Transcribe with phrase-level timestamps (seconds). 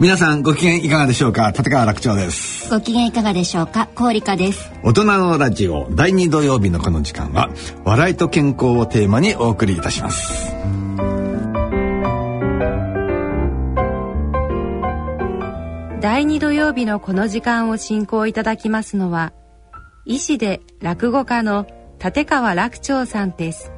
[0.00, 1.50] 皆さんご機嫌いかがでしょうか？
[1.50, 2.70] 立川楽長です。
[2.70, 3.88] ご機嫌いかがでしょうか？
[3.96, 4.70] 氷香です。
[4.84, 7.50] 大人のラジオ第2土曜日のこの時間は
[7.84, 10.54] 笑いと健康をテーマにお送りいたします。
[16.00, 19.32] 第2土曜日のこの時間を進行いただきますのは
[20.04, 21.66] 医師で落語家の
[22.02, 23.72] 立川楽長さんです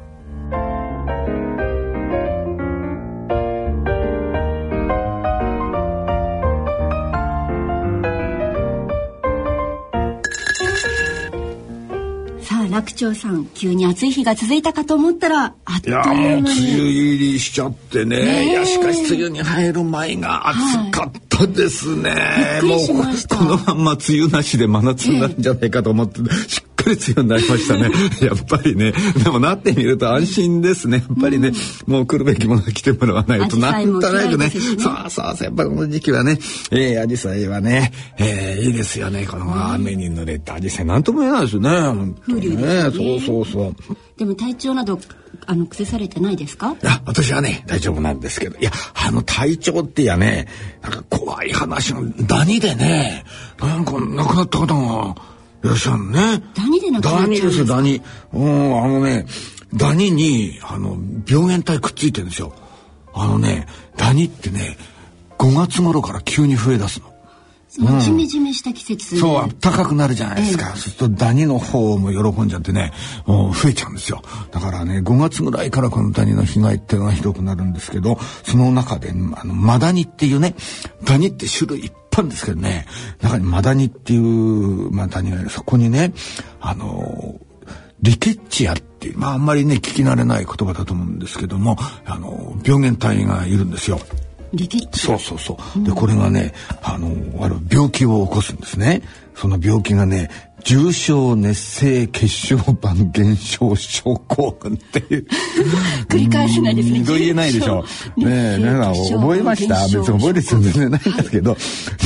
[12.82, 18.16] 長さん急に暑い日が続いたかと思ったらあっといういや間もう梅雨に入りしちゃってね。
[18.16, 18.50] ねえ。
[18.50, 22.14] いやしかし梅雨に入る前が暑かったですね、
[22.62, 23.40] びっくりしました。
[23.40, 27.90] もうこ のまんま梅雨なしで真夏になるんじゃないかと思って、しっかり梅雨になりましたね。
[28.26, 28.92] やっぱりね。
[29.22, 31.04] でもなってみると安心ですね。
[31.08, 31.52] やっぱりね、
[31.86, 33.56] もう来るべきものが来てもらわないと。
[33.56, 34.62] なんとなくねねそう
[35.10, 36.38] そうそうやっぱこの時期はね。
[36.70, 39.26] えー、アジサイはね、えー、いいですよね。
[39.26, 41.70] この雨に濡れたアジサイなんとも言えないですよね。
[41.70, 42.90] 本当に風流ですよね。
[42.90, 43.96] そうそうそう。
[44.18, 44.98] でも体調など
[45.46, 46.76] あの崩されてないですか？
[46.82, 50.46] いや、私はね、大丈夫なんですけど、いや、あの体調ってやね、
[50.82, 53.24] なんか怖い話が、ダニでね、
[53.60, 55.14] なんか亡くなった方が
[55.62, 56.42] いらっしゃるね。
[56.54, 58.02] ダニでなっちゃうんですかダニですよ、ダニ。
[58.32, 59.26] うん、あのね、
[59.74, 60.96] ダニに、あの、
[61.28, 62.52] 病原体くっついてるんですよ。
[63.12, 64.76] あのね、ダニってね、
[65.38, 67.10] 5月頃から急に増え出すの。
[67.70, 70.70] そのジメジメした季節そう、暖かくなるじゃないですか。
[70.70, 72.92] そうするとダニの方も喜んじゃってね、
[73.26, 74.22] もう増えちゃうんですよ。
[74.50, 80.56] だからね、5月ぐらいからこのダニの被害っていうのがひどくなるんですけど、その中で、あの、マダニっていうね、
[81.04, 82.86] ダニって種類いっぱいあるんですけどね、
[83.20, 85.50] 中にマダニっていう、まあ、ダニがいる。
[85.50, 86.12] そこにね、
[86.60, 87.40] あの、
[88.02, 94.00] リケッチアっていう、まああんまりね、聞き慣れない言葉だと思うんですけども、あの、病原体がいるんですよ。
[94.52, 95.84] リケッチそうそうそう。
[95.84, 99.02] で、これがね、あの、ある病気を起こすんですね。
[99.36, 100.30] その病気がね、
[100.64, 105.26] 重症熱性血小板減少症候群っていう。
[106.08, 107.84] 繰り返せないですねうん言えないでしょ。
[108.16, 109.74] 重症ねえ、皆さん覚えました？
[109.86, 111.56] 別に覚える必要全然ないんですけど、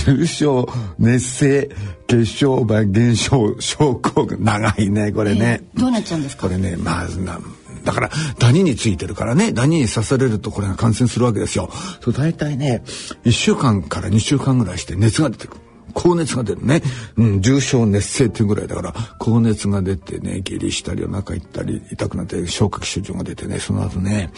[0.07, 1.71] 重症熱性
[2.07, 4.43] 血小板減少症候群。
[4.45, 5.61] 長いね、これね。
[5.75, 6.43] えーどうなっちゃうんですか？
[6.47, 7.41] これね、まずな、
[7.85, 11.69] だから、ダニについてるからね、ダニに刺されるとこれが感染するわけですよ。
[12.03, 12.83] そう大体ね、
[13.25, 15.61] 1週間から2週間ぐらいして熱が出てくる。
[15.95, 16.83] 高熱が出るね。
[17.17, 24.31] うん、重症熱性っていうぐらいだから、高熱が出てね、下痢したりお腹痛ったり、痛くなって消化器症状が出てね、その後ね、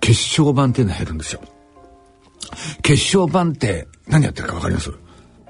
[0.00, 1.40] 血小板っていうのが減るんですよ。
[2.82, 4.90] 血小板って何やってるかわかります？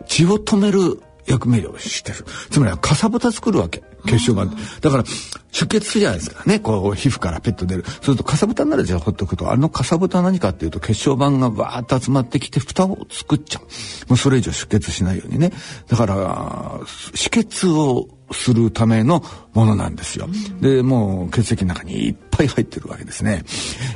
[0.06, 2.24] 血を止める役目をしてる。
[2.50, 3.82] つまりはかさぶた作るわけ。
[4.06, 4.56] 血小板って。
[4.80, 5.04] だから
[5.52, 6.58] 出血するじゃないですかね。
[6.58, 7.84] こう皮膚からペット出る。
[7.84, 9.52] そうするとかさぶたになるじゃん、ほっとくと。
[9.52, 13.62] あのかさぶたは何かっていうと血小板がバーッと集まってきて蓋を作っちゃう。
[14.08, 15.52] もうそれ以上出血しないようにね。
[15.88, 16.80] だから
[17.14, 19.22] 止血をするための
[19.52, 20.28] ものなんですよ。
[20.60, 23.44] で、もう血液の中にいっぱい入ってるわけですね。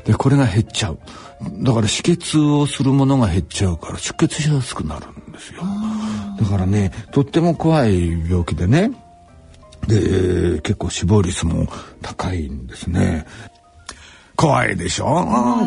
[0.04, 0.98] で、これが減っちゃう。
[1.62, 5.62] だから止血をするものが減っちゃうから出血しやすくなるんですよ。
[6.38, 8.92] だからね、とっても怖い病気でね。
[9.86, 11.66] で、結構死亡率も
[12.02, 13.26] 高いんですね。
[14.36, 15.06] 怖いでしょ？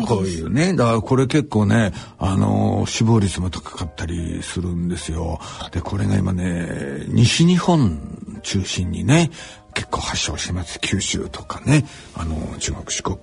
[0.06, 0.74] こういうね。
[0.74, 5.40] だからこれ結構ね、あの死亡率も高かったりするんですよ。
[5.72, 9.30] で、これが今ね、西日本中心にね、
[9.80, 10.78] 結構発症してます。
[10.80, 13.16] 九州とかね、あの、中国、四国、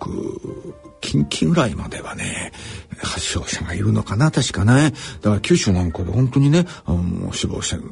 [1.01, 2.51] 近畿ぐらいまではね、
[2.97, 4.91] 発症者がいるのかな、確かね。
[5.22, 7.84] だから九州なんかで本当にね、あの死亡者も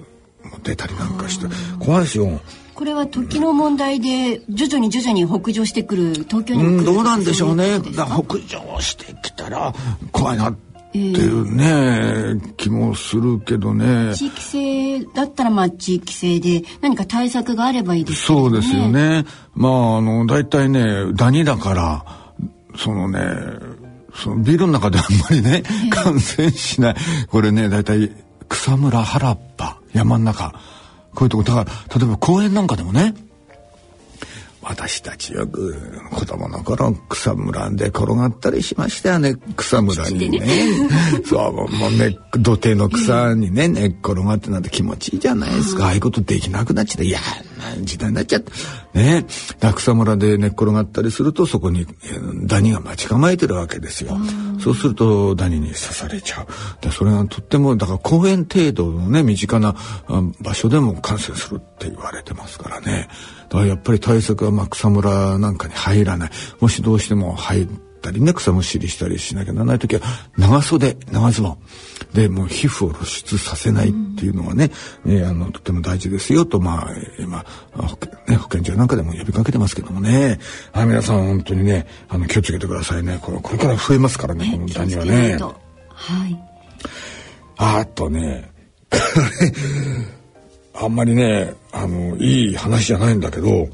[0.64, 1.46] 出たりなんかして、
[1.80, 2.42] 怖いですよ。
[2.74, 7.80] これは時の問題で徐々に徐々に北上してくる東京にうん、も来るどうなんでしょうね。
[7.82, 9.76] 北上してきたら
[10.12, 10.56] 怖いなっ
[11.16, 14.14] ていうね、気もするけどね。
[14.16, 18.40] 地域性だったらまあ地域性で何か対策があればいいですね。
[18.40, 19.26] そうですよね。
[19.54, 22.06] まあ、あの、大体ね、ダニだから、
[22.78, 23.20] そのね、
[24.14, 26.96] そのビルの中であんまりね、感染しない。
[27.30, 28.12] これね、大体
[28.48, 30.54] 草むら原っぱ、山の中。
[31.14, 33.14] こういうとこ、だから、例えば公園なんかでもね、
[34.68, 35.76] 私たちよく
[36.12, 39.36] 子供の頃草むらで転がったりしましたよね。
[39.56, 40.48] 草むらにね。
[41.24, 45.86] そうもうね土手の草にね寝っ転がってなんて気持ちいいじゃないですか。
[45.86, 47.26] ああいうことできなくなっちゃって嫌な
[47.82, 48.52] 時代になっちゃって
[48.94, 49.26] ね。
[49.76, 51.86] 草むらで寝っ転がったりするとそこに
[52.44, 54.18] ダニが待ち構えてるわけですよ。
[54.60, 56.48] そうするとダニに刺されちゃう。
[56.82, 59.76] でそれがとってもだから公園程度のね身近な
[60.42, 63.10] 場所でも感染するって言われてますからね。
[63.50, 66.32] だからやっぱり対策はまあ草むらなんかに入らない。
[66.60, 67.68] もしどうしても入っ
[68.06, 70.02] たりね草むしりしたりしなきゃならない時は
[70.38, 71.58] 長袖長ズボン。
[72.14, 74.70] でもう皮膚を露出させないっていうのはね、
[75.06, 80.40] うん、えー、あのとても大事ですよとまあ今保健,、ね、保健所なんかでも呼びかけてますけどもね。
[80.72, 83.20] はい皆さん本当にねあの気をつけてくださいね。
[83.22, 85.38] これこれから増えますからねこのダニはね。
[85.90, 86.40] はい。
[87.58, 88.52] あとね
[90.76, 93.68] あんまりねあのいい話じゃないんだけど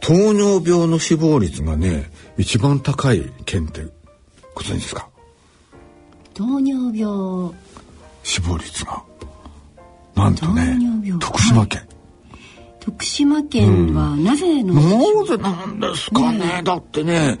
[0.00, 3.86] 糖尿病の死亡率がね一番高い県って
[4.54, 5.08] ご存知ですか？
[6.34, 7.52] 糖尿病。
[8.22, 9.02] 死亡率が。
[10.14, 10.78] なんとね
[11.20, 11.88] 徳島県、はい。
[12.80, 17.38] 徳島県はなぜの、うん、なぜなんですかね、ね、だってね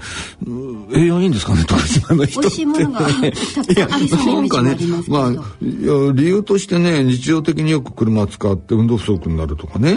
[0.94, 1.64] 栄養いいんですかね？
[1.64, 3.10] 徳島の人って、ね、美味しいものがたく
[3.46, 9.96] さんありそうなイメージもありまあ、理由としてね日常的によく車使って運動不足になるとかね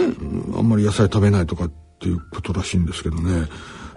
[0.56, 3.48] あんまり野菜食べないとかっていうことらしいんですけどね。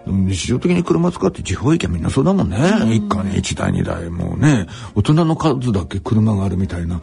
[0.06, 2.56] 日常的に車使って地方行きゃみんなそうだもんね、
[2.94, 4.08] 一家に一台二台。
[4.08, 7.00] もうね大人の数だけ車があるみたいな。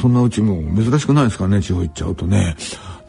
[0.00, 2.56] そんなうちも珍しくないですかね地方行っちゃうとね。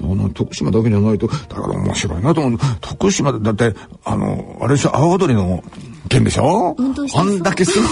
[0.02, 2.60] あの徳島だけじゃないとだから面白いなと思う。
[2.81, 5.64] 徳島だってあのあれでしょ阿波踊りの
[6.07, 6.75] 件でしょ？
[7.16, 7.86] あんだけすご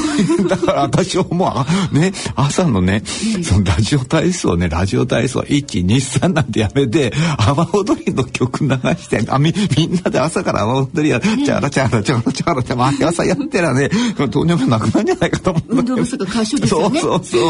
[0.46, 0.48] い。
[0.48, 3.04] だから私はもう、ね、朝のね、
[3.44, 5.86] そのラジオ体操ね、ラジオ体操、1、2、
[6.22, 13.90] 3なんてやめて、阿波踊りの曲流して、あみ、みんなで朝から阿波踊りや、チャラチャラチャラチャラチャラ、毎朝やってらね、
[14.32, 15.76] 糖尿病なくなるんじゃないかと思う。
[15.78, 17.00] 運動不足解消ですよね。
[17.00, 17.42] そうそうそう。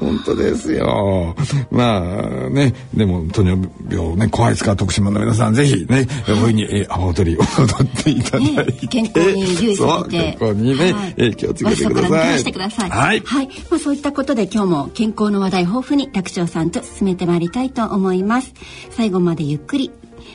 [0.00, 1.36] 本当ですよ。
[1.70, 8.86] まあね、でも糖尿病ね、怖いですから、徳島の皆さん、ぜひね、大いに阿波踊りを踊っていただいて。
[8.88, 12.38] 健康に留意さ健康にね、はい、気をつけてください。
[12.38, 12.90] してください。
[12.90, 13.20] はい。
[13.20, 13.48] はい。
[13.70, 18.54] まあそういったことで今日も健康の話題豊富に楽長さんと進めてまいりたいと思います。
[18.90, 19.90] 最後までゆっくり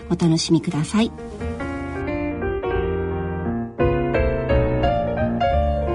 [0.09, 1.11] お楽しみください。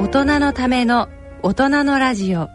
[0.01, 1.09] 大人のための
[1.43, 2.49] 大人のラジオ。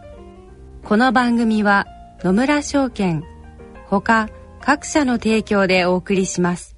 [0.84, 1.86] この番組は
[2.22, 3.22] 野村証券
[3.86, 4.28] ほか
[4.60, 6.77] 各社の提供でお送りします。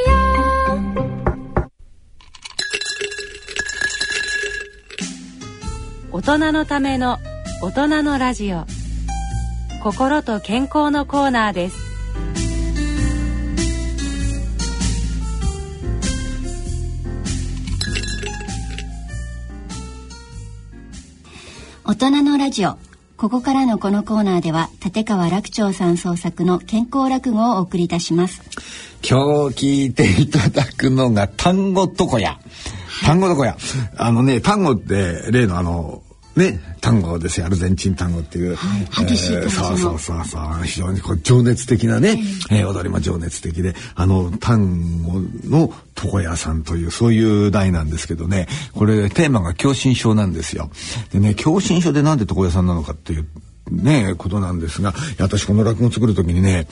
[6.23, 7.17] 大人のための
[7.63, 8.67] 大人のラジオ。
[9.81, 11.77] 心と健康のコーナーです。
[21.83, 22.77] 大人のラジオ。
[23.17, 28.43] ここからのこのコーナーでは立川楽長さん創作の健康落語をお送りいたします。
[29.01, 32.39] 今日聞いていただくのが単語床屋
[33.03, 33.57] 単語床屋
[33.97, 36.03] あのね単語って例のあの
[36.35, 37.45] ね、単語ですよ。
[37.45, 40.63] アルゼンチン単語っていう、はい、激しいえー、そうそうそうそう。
[40.63, 42.17] 非常にこう情熱的なね、
[42.51, 48.47] えー、えー、踊りも情熱的であの単語の床屋さんというそういう題なんですけどね。
[48.73, 50.71] これテーマが狭心症なんですよ。
[51.11, 53.27] でね狭心症でなんで床屋さんなのかっていう
[53.69, 56.67] ねことなんですが私この落語作る時にね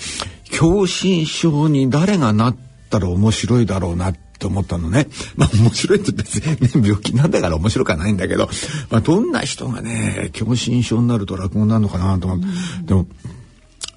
[0.46, 2.58] 狭心症に誰がなっ
[2.90, 5.08] たら面白いだろうなってと思ったのね。
[5.36, 8.50] まあ面白いって別に、ね、病気なんだから面白くはないんだけど、
[8.90, 12.46] まあどんな人がね、狭心症になると落語になるのかなと思って。
[12.86, 13.06] でも、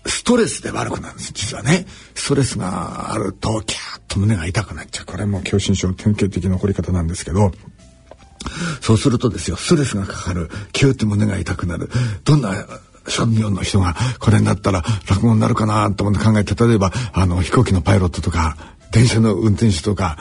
[0.04, 1.86] ストレスで悪くなるんです実はね。
[2.14, 5.06] ストレスがあるとキャーッと胸が痛くなっちゃう。
[5.06, 7.52] これも狭心症の典型的な起こり方なんですけど。
[8.80, 10.50] そうするとですよストレスがかかる。
[10.72, 11.88] キューって胸が痛くなる。
[12.24, 12.66] どんな
[13.08, 18.56] 職業の人がこれになったら落語になるかなと思って考えて例えばあの飛行機のパイロットとか
[18.92, 20.18] 電車の運転手とか、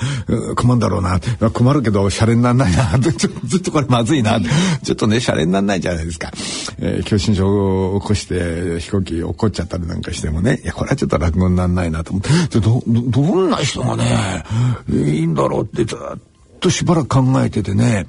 [0.56, 1.20] 困るんだろうな。
[1.52, 2.98] 困るけど、シャレになんないな。
[3.44, 4.40] ずっとこれまずいな。
[4.82, 6.32] ちょっとね、シャレになんないじゃないですか。
[6.80, 14.46] えー、狭心症を起こして飛行機起こっちゃったりなんかしてもね、いや、これはちょっと落語になんないなと思って、ど、どんな人がね、
[14.90, 16.31] いいんだろうってずっ
[16.62, 18.06] としばらく考えててね、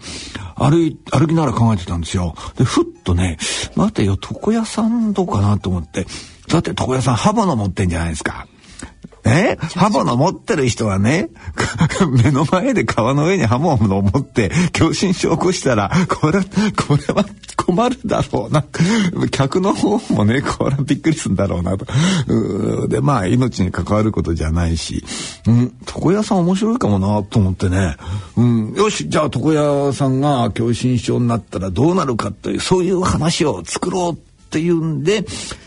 [0.56, 2.34] 歩い、歩きながら考えてたんですよ。
[2.56, 3.38] で、ふっとね、
[3.74, 6.06] 待てよ、床屋さんどうかなと思って、
[6.48, 8.46] だって床屋さん刃物持ってんじゃないですか。
[9.24, 9.56] え？
[9.76, 11.28] 刃物持ってる人はね、
[12.24, 17.24] 目の前で川の上に刃物を持って、狭心症を起こしたら、これ、これは
[17.56, 18.64] 困るだろうな。
[19.30, 21.86] 客の方もね、これはびっくりするんだろうなと。
[22.88, 25.04] で、まあ、命に関わることじゃないし、
[25.46, 27.96] うん、床屋さん面白いかもなと思ってね、
[28.36, 34.16] うん、よし、じゃあ床屋さんが狭心症になったらどうなるかという、そういう話を作ろうっ
[34.50, 35.24] ていうんで、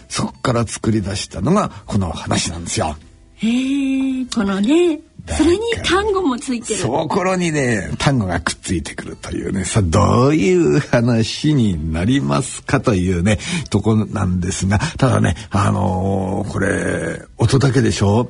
[0.09, 2.95] そこから作り出したのがこの話なんですよ。
[3.37, 6.79] へえこのねそれに単語もついてる。
[6.79, 13.39] そこにね、単語がくっついてくるというね、さあどういう話になりますかというね、
[13.71, 18.29] とこなんですが、ただね、あのー、これ、音だけでしょ？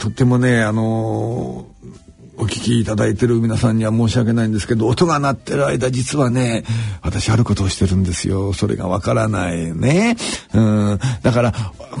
[0.00, 6.64] とってもね、あのー、お聞きいただいてる皆さんには申し訳ないんですけど、音が鳴ってる間、実はね、
[7.02, 8.52] 私あることをしてるんですよ。
[8.52, 10.16] それがわからないね。
[10.52, 10.98] うん。
[11.22, 11.52] だから、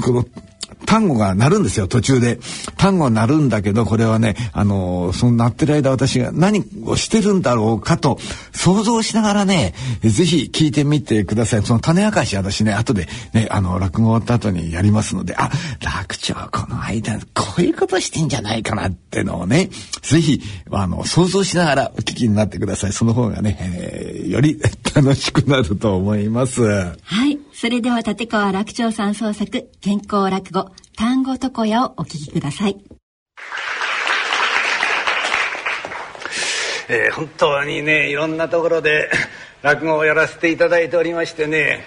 [0.02, 0.26] この、
[0.92, 2.38] 単語が鳴るんですよ、途中で。
[2.76, 8.18] 単語鳴るんだけど、これはね、あの、その鳴ってる間私が何をしてるんだろうかと
[8.52, 9.72] 想像しながらね、
[10.02, 11.62] ぜひ聞いてみてください。
[11.62, 19.70] その種明かし私ね、後でね、あの、落語終わった後にやりますので、あ、楽長この間、こういうことしてんじゃないかなってのをね、
[20.02, 22.92] ぜひ、あの、想像しながらお聞きになってください。
[22.92, 24.60] その方がね、えー、より
[24.94, 26.62] 楽しくなると思います。
[26.62, 26.92] は
[27.30, 27.38] い。
[27.54, 32.76] それでは立川楽長さん創作健康落語単語床屋をお聞きください。
[36.88, 39.10] えー、本当にねいろんなところで
[39.62, 41.86] 落語をやらせていただいておりましてね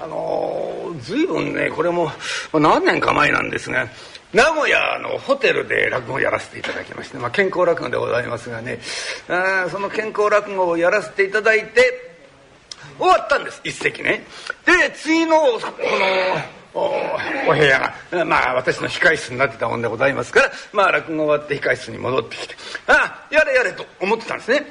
[0.00, 2.10] あのー、随分ねこれも
[2.54, 3.88] 何年か前なんですが
[4.32, 8.78] 名古屋のホテルで落語をやらせていただきまして、まあ、健康落語でございますがね
[9.28, 12.16] あその健康落語をやらせていただいて
[12.98, 14.24] 終わったんです一席ね
[14.64, 18.24] で次のこのお部屋が。
[18.24, 22.54] まあ私の控室になってたもんでございますからまあ落語終わって控室に戻ってきて。
[22.86, 24.66] ああやれやれと思ってたんですね。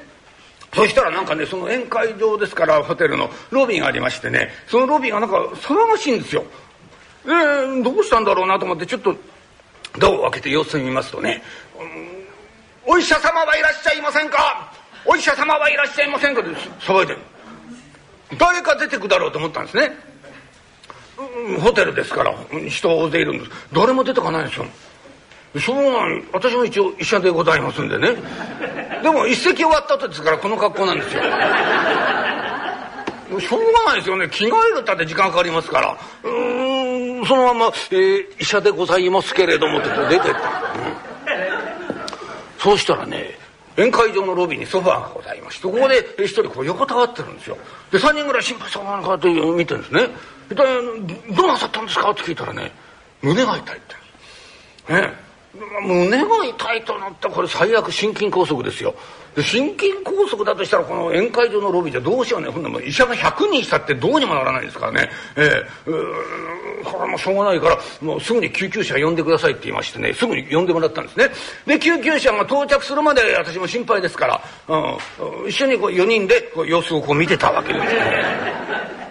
[0.73, 6.43] そしたらなんかねその宴会場ですからホテルのロビーがありましてねそのロビーがなんか騒がしいんですよ。
[7.25, 9.15] えー、どうしたんだろうなと思ってちょっと
[9.97, 11.41] ドアを開けて様子見ますとね
[11.79, 14.71] 「うんお医者様はいらっしゃいませんか？
[15.05, 16.49] お医者様はいらっしゃいませんか」って
[16.81, 17.19] 騒いでる。
[18.37, 19.97] 誰か出てくだろうと思ったんですね、
[21.61, 22.35] ホテルですから
[22.67, 23.51] 人大勢いるんです。
[23.73, 24.65] 誰も出てかないんですよ。
[25.59, 28.15] そうなん私も一応医者でございますんでね。
[29.01, 31.21] でも一席終わった後ですからこの格好なんですよ。
[33.39, 34.29] しょうがないですよね。
[34.29, 35.97] 着替えるったって時間かかりますから。
[36.23, 36.55] うん
[37.25, 40.33] そのまま、えー、医者でございますけれども」って出てった、うん、
[42.57, 43.14] そうしたらね
[43.77, 47.57] 宴会場のロビーにソファーがございましてここで一人こう横たわってるんですよ。
[47.91, 50.09] で3人ぐらい心配そうなのかって見てるんですね。
[50.49, 50.63] でど
[51.43, 52.11] うなさったんですか？
[52.11, 52.71] って聞いたらね
[53.21, 53.81] 胸が痛いっ
[54.87, 54.93] て。
[54.93, 55.24] ね。
[55.81, 58.93] 胸が痛いとなったらこれ最悪心筋梗塞ですよ。
[59.41, 62.49] 心筋梗塞だとしたらこの宴会場のロビーじゃどうしようね。
[62.49, 65.09] ほんなも医者が100人したってどうにもならないですからね。
[65.35, 65.89] ええ。
[65.89, 70.13] ー、これもしょうがないからもうすぐに救急車呼んでくださいって言いましてね。
[70.13, 71.29] すぐに呼んでもらったんですね。
[71.65, 79.04] で救急車が到着するまで私も心配ですから、うん、一緒にこう4人でこう様子をこう見てたわけですね。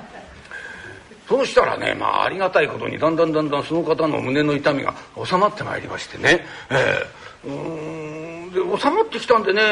[1.28, 8.50] そうしたらねまあありがたいことにだんだんだんだんその方の胸の痛みが収まってまいりましてね、えー、うん。
[8.50, 9.62] で収まってきたんでね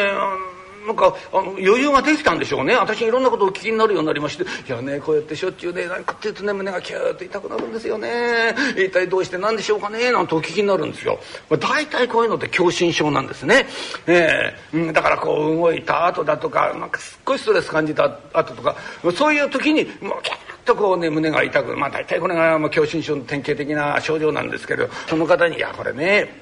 [0.87, 2.75] なんかあの余裕ができたんでしょうね。
[2.75, 8.53] 私いろんなことを聞きになるようになりまして「いやねこうやってしょっちゅうね何かっていうとね胸がキューッと痛くなるんですよね。
[8.77, 11.21] 一体どうして何でしょうかね」なんてお聞きになるんですよ。
[11.49, 13.69] まあ、大体こういうのって狭心症なんですね、
[14.09, 18.75] えー、だからこう動いた後だとかなんかすっごいストレス感じた後とか
[19.15, 26.41] そういう時にもうキャーとこうね胸が痛くまあ大体これが狭心症の典型的な症状なんですけどその方に「いやこれね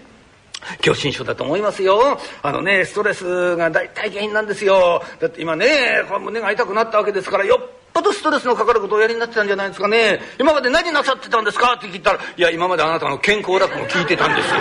[0.83, 2.19] 狭心症だと思いますよ。
[2.43, 5.03] あのね、ストレスが大体原因なんですよ。
[5.19, 10.21] だって今ねこ、胸が痛くなったわけですから、よっぽどストレスのかかることをおやりになってたんじゃないですかね。
[10.39, 11.77] 今まで何なさってたんですか？
[11.79, 14.55] って聞いたら、いや、今まであなたの健康落語を聞いてたんですよ。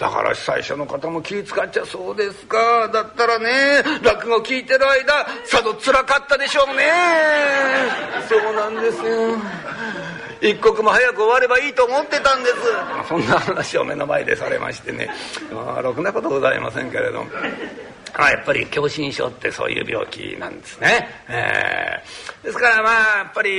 [0.00, 2.88] だから最初の方も気使っちゃそうですか。
[2.88, 6.90] だったらね、落語聞いてる間、さぞ辛かったでしょうね。
[8.26, 9.36] そうなんですよ。
[10.40, 12.56] 一刻も早く終わればいいと思ってたんです。
[13.10, 15.10] そんな話を目の前でされましてね、
[15.52, 17.30] まあ、ろくなことございませんけれども。
[18.24, 21.08] あやっぱり狭心症ってそういう病気なんですね。
[21.28, 23.50] えー、ですからまあやっぱり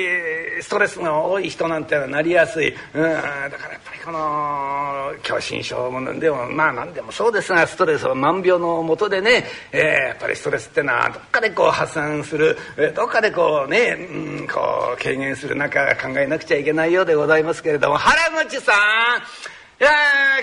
[0.62, 2.74] ストレスが多い人なんてのはなりやすい。
[2.94, 3.02] うん。
[3.02, 3.52] だからやっ
[3.84, 12.58] ぱりこの狭心症もでもまあ何でもそうですがストレスは万病のもとでね、えー、やっぱりストレスってのはどっかでこう発散する、
[12.96, 17.98] どっかでこうね、うん、こう軽減する中考えなくちゃいけないようでございますけれども。
[17.98, 19.61] 原口さん。
[19.82, 19.90] いや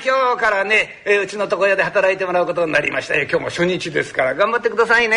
[0.04, 3.14] 今日からね、えー、うちの床屋で働いてもらうことになりました。
[3.14, 5.16] 今日も初日ですから頑張ってくださいね。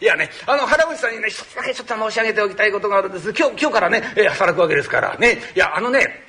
[0.00, 3.34] いやねあの原口さんにね一つだけちょっと申し上げておきたいことがあるんです。
[3.36, 5.40] 今日今日からね、えー、働くわけですからね。
[5.56, 6.27] いやあのね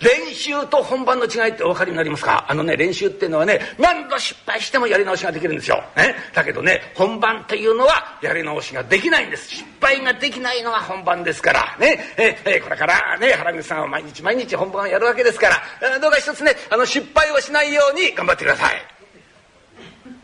[0.00, 2.46] 練習と本番の違いってお分かりになりますか？
[2.48, 5.82] あのね練習っていうのはね何度失敗してもやり直しができるんですよ。
[5.96, 9.48] ね、だけどね本番っていうのはやり直しができないんです。
[9.48, 11.76] 失敗ができないのが本番ですから。
[11.78, 11.98] ね？
[12.16, 12.36] え？
[12.44, 15.48] えこれからね原口さんは毎日毎日本番をやるわけですか
[15.80, 15.98] ら。
[16.00, 18.93] どうか一つねあの失敗をしないように頑張ってください。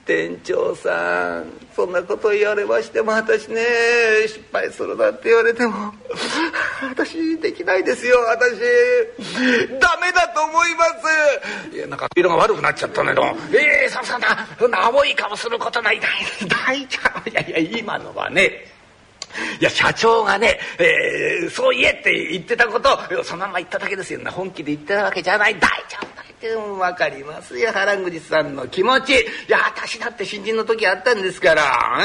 [0.06, 3.62] 店長さんそんなこと言われましても私ね
[4.26, 5.94] 失敗するなって言われても
[6.90, 8.58] 私できないですよ私。
[9.78, 10.84] ダメだと思いま
[11.70, 11.76] す。
[11.76, 16.00] いやなんか色が悪くなっちゃったねどええー、ささなそんな青い顔することない。
[16.48, 17.30] 大丈夫。
[17.30, 18.66] いやいや今のはね
[19.60, 24.20] いや社長がね、えー、そう言えって言ってたことそのまま言っただけですよ。
[24.20, 25.54] ね本気で言ってたわけじゃない。
[25.54, 27.70] 大丈夫分かりますよ。
[27.70, 29.12] 原口さんの気持ち。
[29.12, 29.16] い
[29.48, 31.62] や私だって新人の時あったんですから。
[31.98, 32.04] ね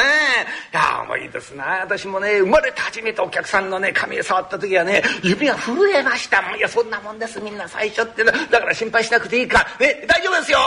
[0.74, 1.80] いや重いですな。
[1.82, 6.42] 私もね生まれて初めてお客さんのね髪を触った時はね指が震えました。
[6.42, 7.40] もんいやそんなもんです。
[7.40, 10.60] みんな最初ってだから心配しなくていいかね大丈夫ですよ。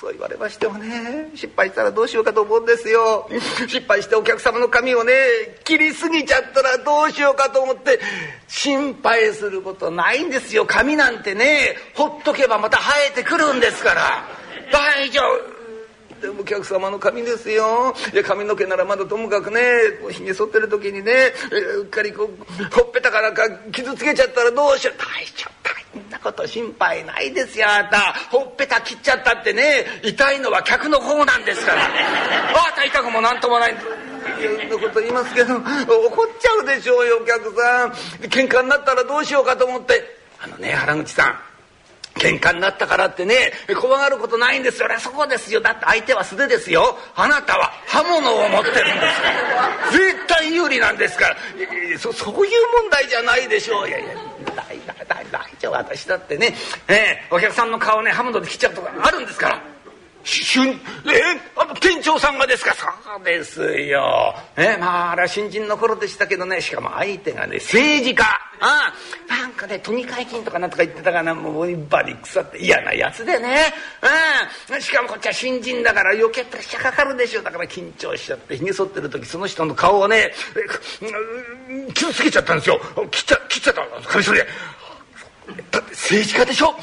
[0.00, 3.28] そう言われましてもね失敗したらどうしようかと思うんですよ。
[3.68, 5.12] 失敗してお客様の髪をね
[5.64, 8.00] 切りすぎちゃったらどうしようかと思って
[8.48, 10.64] 心配することないんですよ。
[10.64, 14.24] 髪なんてねほっとけばまた生えてくるんですから。
[14.72, 15.59] 大丈夫。
[16.20, 17.94] でもお客様の髪ですよ。
[18.12, 19.60] いや髪の毛ならまだともかくね
[20.10, 21.32] ひげ剃ってる時にね
[21.78, 24.94] うっかりこうほっぺたからか傷つけちゃったらどうしよう。
[24.98, 25.60] 大丈夫
[25.92, 28.14] そんなこと心配ないですよあなた。
[28.30, 31.84] ほっぺた切っちゃったってね痛いのは客の方なんですから。
[31.84, 33.72] あなた痛くもなんともない。
[33.72, 35.66] いろんなこと言いますけど怒っ
[36.38, 37.90] ちゃうでしょうよお客さん。
[38.28, 40.20] 喧嘩になったらどうしようかと思って。
[40.42, 41.49] あのね原口さん。
[42.20, 44.96] 喧嘩になったからってね怖がることないんですよね。
[44.98, 45.60] そうですよ。
[45.60, 46.98] だって相手は素手ですよ。
[47.16, 51.36] あなたは刃物を持ってるんですから絶対有利なんですから。
[51.98, 52.52] そそういう
[52.82, 53.88] 問題じゃないでしょう。
[53.88, 54.08] いやいや
[54.54, 54.78] 大
[55.08, 55.72] 大大丈夫。
[55.72, 56.54] 私だってね、
[56.88, 59.69] えー、お客さんの顔ね刃物で切っちゃうとかあるんですから。
[60.22, 60.76] しゅんえ
[61.56, 62.74] あの店長さんがですか？
[62.74, 64.34] そうですよ。
[64.56, 68.24] えまああれは新人の頃でしたけどねしかも相手がね政治家。
[68.62, 68.92] あ
[69.28, 73.72] あなんかね都議会議員とかなんとか言ってたかなもうバリ腐って嫌なやつでね。
[74.70, 80.32] うん、しかもこっちは新人だから余計プレッシャーかかるでしょだから緊張しちゃってひげ剃ってる時その人の顔をね
[81.94, 82.80] 傷つけちゃったんですよ。
[83.10, 84.46] 切っちゃ切っちゃったカミソリで。
[85.70, 86.76] だって政治家でしょ？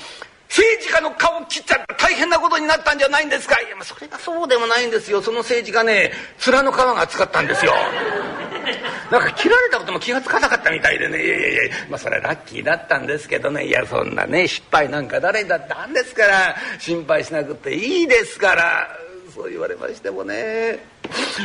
[0.50, 3.60] 政治家の顔切っちゃった大変なことになったんじゃないんですか？
[3.62, 5.22] いや、まあ、それがそうでもないんですよ。
[5.22, 6.12] その政治家ね
[6.46, 7.74] 面の皮が厚かったんですよ。
[9.12, 11.24] なんか切られたことも気が付かなかったみたいでね。
[11.24, 13.66] いやいやいやまあそれはラッキーだったんですけどね。
[13.66, 18.90] いやそんなね失敗なんか誰だってあんですから心配しなくていいですから
[19.38, 20.84] そう言われましてもね。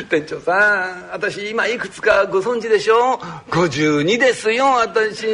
[0.08, 3.18] 店長さん私今いくつかご存知でしょ
[3.50, 5.24] 52ですよ私。
[5.24, 5.28] い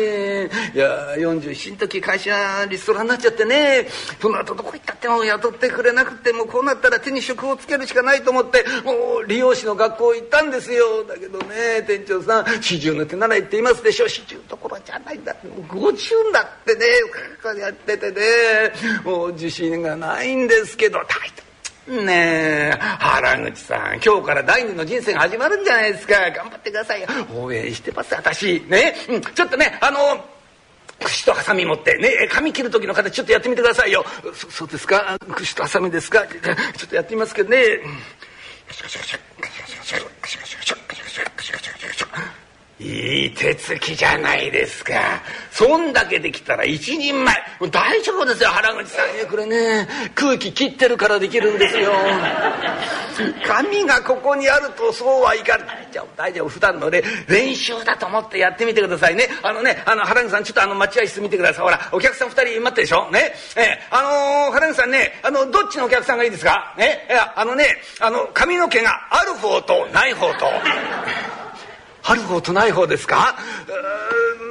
[0.76, 3.86] や47の時会社リストラになっちゃってね。
[4.20, 11.04] その後どこ行ったっても雇ってくれなくてもこうなったら手に職をつけるしかないと思ってもう理容師の学校行ったんですよ。
[11.04, 16.84] だけどね店長さん40の手習いっていますでしょ？40どころじゃないんだもう50だってね
[17.60, 18.20] やっててね。
[19.04, 21.47] もう自信がないんですけど大体
[21.88, 26.30] ねえ原口さん今日から第二の人生が始まるんじゃないですか。
[26.30, 27.08] 頑張ってくださいよ。
[27.34, 28.60] 応援してます私。
[28.68, 29.98] ね、うん、ちょっとねあの
[31.00, 34.04] 串とハサミ持ってね髪切る時の形ちょっとやってみてくださいよ。
[34.34, 35.18] そそうですか？
[35.34, 36.26] 串とハサミですか？
[36.26, 37.58] ちょっとやってみますけどね。
[37.58, 37.64] よ
[38.72, 39.18] しよしよし。
[42.80, 44.94] いい手つきじゃないですか。
[45.50, 47.34] そんだけできたら一人前。
[47.72, 49.28] 大丈夫ですよ、原口さん。
[49.28, 51.92] これね、空気切ってるからできるんですよ。
[53.44, 55.88] 紙がここにあるとそうはいかない。
[55.90, 56.48] 大丈夫、大丈夫。
[56.48, 59.28] 普段のね、練習だと思ってやってみてくださいね。
[59.42, 61.64] あのね、あの、原口さん、ちょっとあの、待合室見てください。
[61.64, 63.10] ほら、お客さん二人待ってるでしょ？
[63.10, 63.34] ね？
[63.56, 66.74] ええ、あのー、原口さんね、あの、どっちのお客さんがいいですか？
[66.78, 67.06] ね？
[67.10, 70.46] いや、あのね、あの、髪の毛がある方とない方と。
[72.08, 73.36] ある方とない方ですか？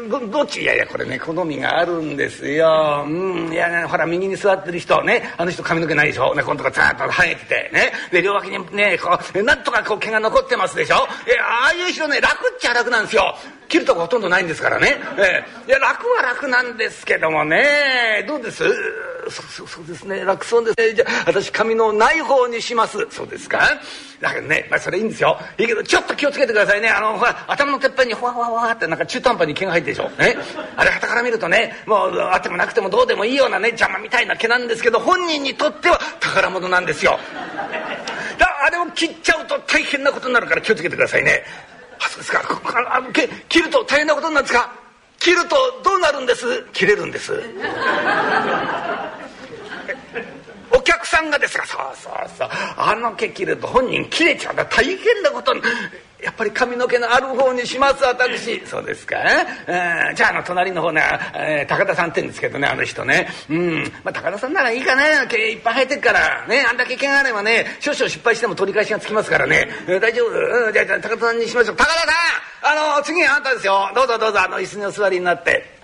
[0.10, 0.62] どどっち？
[0.62, 3.04] いやいやこれね好みがあるんですよ。
[3.06, 6.34] うんいやねほら右に座ってる人ねあの人髪の毛ないでしょ？
[6.36, 7.92] ねこのとこザーッと生えててね。
[8.12, 10.96] で両脇にねこうなんとかこう毛が残ってますでしょ？
[10.98, 11.08] あ
[11.72, 13.36] あいう人ね楽っちゃ楽なんですよ。
[13.68, 14.98] 切るとこほとんどないんですからね。
[15.18, 18.26] えー、いや楽は楽なんですけどもね。
[18.28, 18.64] どうです？
[19.30, 20.24] そうそうですね。
[20.24, 20.80] 楽そうです。
[20.80, 23.06] ねじゃあ私髪のない方にします。
[23.12, 23.60] そうですか？
[24.22, 25.38] だけどね、まあ、それいいんですよ。
[25.58, 26.90] いいけどちょっと気をつけてくださいね。
[26.90, 30.38] あのほら頭のてっぺんにほわほわほわってなんか中途半端に毛が入ってるでしょ、ね、
[30.76, 37.20] あれ旗から見るとねもうあってもなくてもどうでもいいようなね邪魔みたいな毛なんですけど本人にとっては宝物なんですよ。
[38.40, 41.44] だあれを切っちゃうと大変なことになるから気をつけてくださいね
[42.00, 42.42] あそうですか。
[42.94, 44.72] あの切ると大変なことなんですか？
[45.20, 46.64] 切るとどうなるんです？
[46.74, 47.34] 切れるんです。
[50.72, 52.50] お客さんがですがそうそうそう。
[52.78, 55.62] あの毛切ると本人切れちゃうから大変なことに。
[56.24, 58.62] やっぱり髪の毛のある方にします私。
[58.66, 59.18] そうですか、
[59.68, 61.04] えー、じゃああの隣の方ね、
[61.36, 63.30] えー、高田さんって言うんですけどねあの人ね。
[63.50, 63.84] うん。
[64.04, 66.46] まあ高田さんならいいかね毛いっぱい生えてるから。
[66.48, 71.76] ねあんだけ毛があればね少々失敗しても取り返しがつきますからね、えー、大丈夫、うん、じゃあ高田さんにしましょう。
[71.76, 72.10] 高田さん
[72.64, 73.92] あの次あんたですよ。
[73.94, 75.77] どうぞどうぞあの椅子にお座りになって。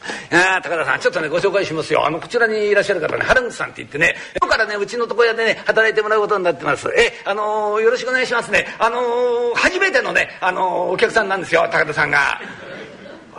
[0.32, 2.06] あ高田さんちょっとねご紹介しますよ。
[2.06, 6.88] あのこちらにいらっしゃる方ね原口さんって言ってね今日からねうちの床屋でね働いてもらうことになってます。
[6.96, 8.74] えあのー、よろしくお願いしますね。
[8.78, 12.40] あのー、初めてのね、あのー、お客さんなんですよ高田さんが。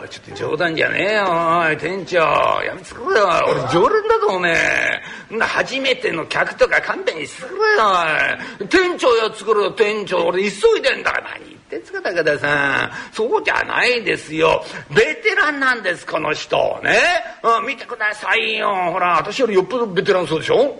[0.00, 1.26] おいちょっと冗談じゃねえよ。
[1.28, 2.18] おい店長。
[2.18, 3.28] やめつくれよ。
[3.48, 5.00] 俺常連だぞおめえ
[5.40, 7.60] 初めての客とか勘弁にしてくれよ。
[8.60, 10.26] おい店長やつくれよ店長。
[10.26, 11.30] 俺急いでんだから。
[11.40, 14.62] 何ってんすか高田さんそうじゃないですよ。
[14.90, 16.80] ベテランなんですこの人。
[16.84, 16.98] ね、
[17.42, 18.68] うん、見てくださいよ。
[18.92, 20.78] ほら私よりよっぽどベテランそうでしょ？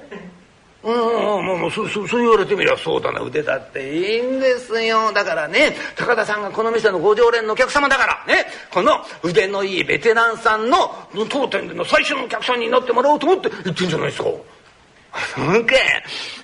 [0.85, 3.21] うんもうもうそそそう言われてみりゃそうだな。
[3.21, 5.13] 腕だっていいんですよ。
[5.13, 8.35] だからね高田さんがこの店のご常連のお客様だから。
[8.35, 8.47] ね。
[8.73, 10.93] この腕のいいベテランさんの
[11.31, 14.29] 当店での最初のお客さんになってもらおうと思って言ってんじゃないですか。
[15.35, 15.75] そうか。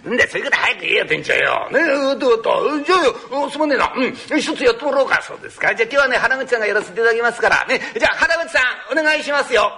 [0.08, 1.68] んで、そういうこと早く言えよ、店長よ。
[1.72, 2.80] ねえ、どうと。
[2.84, 3.92] じゃあよ、すまねえな。
[3.96, 5.22] うん、一つやってもらおうか。
[5.22, 5.74] そうですか。
[5.74, 7.64] じゃあ今日はね、原口さんがやらせていただきますから。
[7.66, 7.80] ね。
[7.98, 8.60] じゃあ、原口さ
[8.94, 9.72] ん、お願いしますよ。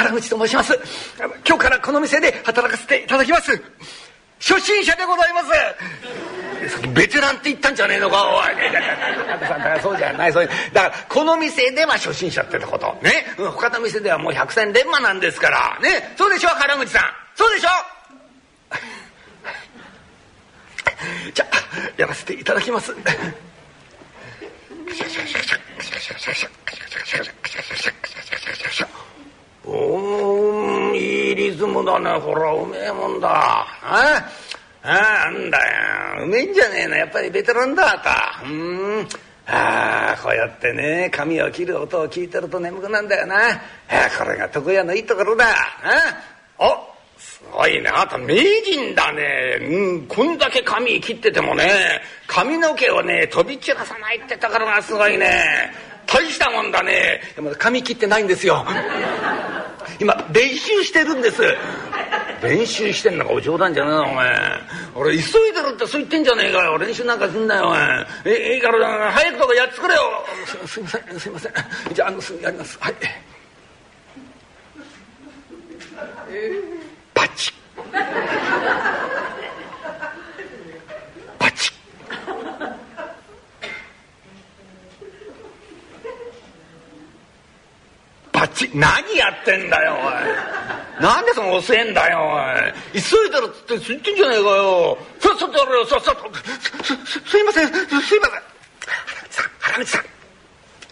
[0.00, 0.78] 原口と申します
[1.46, 3.60] 今日からこの店で働かせていただきます
[4.40, 5.48] 初心者でございます。
[6.94, 9.80] ベテランって言ったんじゃねえのかおい。
[9.82, 12.96] そうじゃないそうだからこの店では初心者ってこと。
[13.02, 13.26] ね。
[13.36, 15.78] 他の店ではもう百戦錬磨なんですから。
[15.80, 16.14] ね。
[16.16, 17.02] そうでしょ原口さん。
[17.34, 17.68] そうでしょ。
[21.34, 21.56] じゃあ
[21.96, 22.94] やらせていただきます。
[29.64, 32.10] お いいリズムだね。
[32.20, 33.66] ほらうめえもんだ。
[33.82, 34.30] あ
[34.82, 35.58] あなんだ
[36.18, 36.24] よ。
[36.24, 39.08] うめえんじゃねえなやっぱりベテランだあうん。
[39.46, 43.50] ああこうやってね髪を切る音を聞いてると眠くなんだよな。
[43.50, 43.58] あ
[44.16, 45.44] これが床屋のいいところだ。
[46.58, 55.42] あおすごいねあなた名人だね、うん、こんだけ髪切っててもね髪の毛をね飛び散らさないってところがすごいね。
[56.06, 57.20] 大したもんだね。
[57.36, 58.64] でも髪切ってないんですよ。
[59.98, 61.42] 今練習してるんです。
[62.42, 64.30] 練習してんのかお冗談じゃねえなお前。
[64.94, 66.78] 俺急いでるってそう言ってんじゃねえかよ。
[66.78, 68.06] 練習なんかすんなよお前。
[68.24, 70.00] えいいから早くとかやっつくれよ。
[70.46, 71.52] すすいませんすいません。
[71.92, 72.78] じゃああのすぐやります。
[72.80, 72.94] はい。
[77.12, 77.52] バチ
[81.38, 81.72] バチ
[88.40, 91.02] バチ何やってんだよおい。
[91.02, 93.02] なんでその遅えんだよおい。
[93.02, 94.96] 急いでるっつって言ってんじゃねえかよ。
[95.20, 96.30] さっさとやれよさっさと。
[96.82, 98.20] すすすいませんすいません。
[98.24, 98.24] 原
[99.28, 100.04] 口さん原口さん。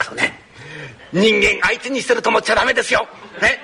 [0.04, 0.38] そうね
[1.10, 3.08] 人間相手にしてると思っちゃダメですよ。
[3.40, 3.60] ね、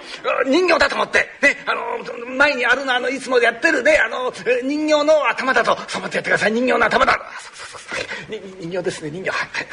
[0.47, 5.77] 人形だと思って、ね、あの前にあるのあのいつもやってるねあの人形の頭だと。
[5.88, 6.53] そう思ってやってください。
[6.53, 7.20] 人形の頭だ。
[7.38, 8.61] そうそうそうそう。
[8.61, 9.31] 人形ですね人形。
[9.31, 9.66] はいはい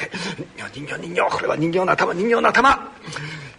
[0.65, 0.71] はい。
[0.73, 1.21] 人形人形。
[1.31, 2.91] これは人形の頭人形の頭。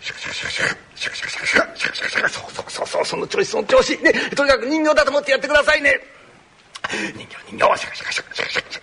[0.03, 0.51] シャカシャカシャカ
[0.97, 5.95] シャカシャカシャカシャカシャカシャカシャシャそうそうそうそうその調子その調子ねとにかく人形だと思ってやってくださいね
[7.15, 8.83] 人形人形シャカシャカシャカシャカシャシャ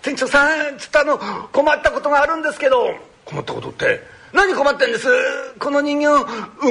[0.00, 1.18] 店長さんちょっとあの
[1.50, 4.00] 困ったことがあるんですけど困ったことって
[4.32, 5.08] 何困ってんです
[5.58, 6.06] この人形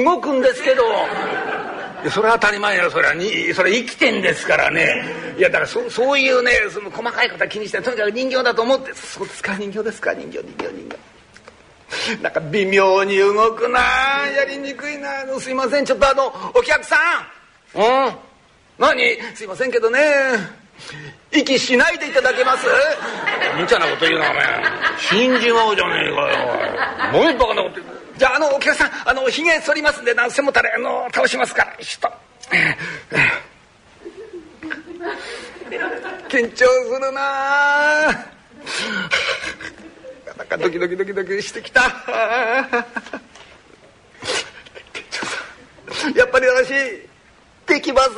[0.02, 0.82] 動くんですけど
[2.10, 3.14] それは当たり前よそれは。
[3.14, 5.04] にそれ生きてんですからね。
[5.38, 8.92] いやだからそそういうねその細かいことは気にしてとにかく人形だと思って。
[8.94, 12.22] そうですか人形ですか人形人形人形。
[12.22, 13.80] なんか微妙に動くな
[14.34, 15.08] やりにくいな。
[15.38, 16.96] すいませんちょっとあのお客さ
[17.74, 17.78] ん。
[17.78, 18.14] うん。
[18.78, 19.18] 何？
[19.34, 20.00] すいませんけどね。
[21.30, 22.66] 息しないでいただけます？
[23.58, 24.44] 無茶なこと言うなお前。
[24.98, 26.14] 死んじまうじゃねえ
[27.12, 28.01] かよもう一バカなこと言う。
[28.22, 31.76] じゃああのお客さんあのひげ剃りますんで何せもたれあの倒しますから。
[31.84, 32.12] ちょっと。
[36.28, 36.64] 緊張す
[37.00, 38.02] るな。
[40.38, 41.80] なんかドキドキドキドキしてきた。
[46.14, 46.68] やっぱり私
[47.66, 48.14] できません。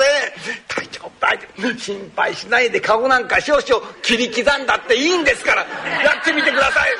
[0.69, 1.79] 大丈夫大丈夫。
[1.79, 5.63] 心配しないで顔なんか少々切り刻んだっていいんですから。
[5.63, 6.91] やってみてください。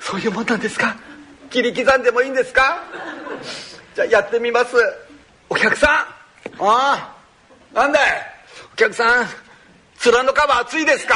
[0.00, 0.96] そういうもんなんですか？
[1.54, 2.82] 切り刻んでもいいんですか？
[3.94, 4.74] じゃあやってみます。
[5.48, 5.90] お客さん。
[6.60, 7.14] あ
[7.72, 7.72] あ。
[7.72, 8.10] なんだい？
[8.72, 9.26] お客さん
[10.04, 11.14] 面の皮厚いですか？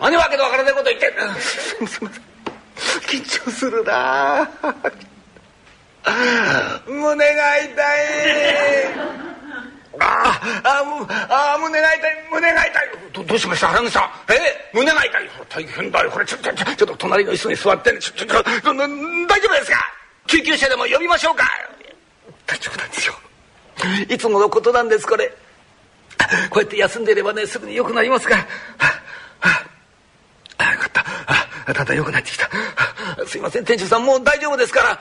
[0.00, 2.10] 何わけのわからないこと言ってすいません
[3.06, 4.50] 緊張するな。
[6.88, 7.76] 胸が痛い
[10.00, 10.84] ああ
[11.28, 12.72] ああ胸が痛い胸が痛い。
[13.12, 14.02] どどうしました原口さん。
[14.32, 15.30] え胸が痛い。
[15.48, 16.10] 大変だよ。
[16.10, 17.98] これちょちょちょちょっと隣の椅子に座ってね。
[17.98, 19.78] ちょちょちょ大丈夫ですか？
[20.26, 21.44] 救急車でも呼びましょうか？
[22.46, 23.14] 大丈夫なんですよ。
[24.08, 25.32] いつものことなんですこれ。
[26.50, 28.46] こうやって休んでいればねすぐに良くなりますから。
[28.78, 29.02] あ
[29.40, 31.04] あ、あよかった。
[31.66, 32.48] あだんだん良くなってきた。
[33.26, 35.00] すいません店長さんもう大丈夫ですから。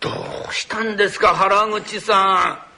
[0.00, 0.10] ど
[0.50, 2.71] うしたんですか原口さん。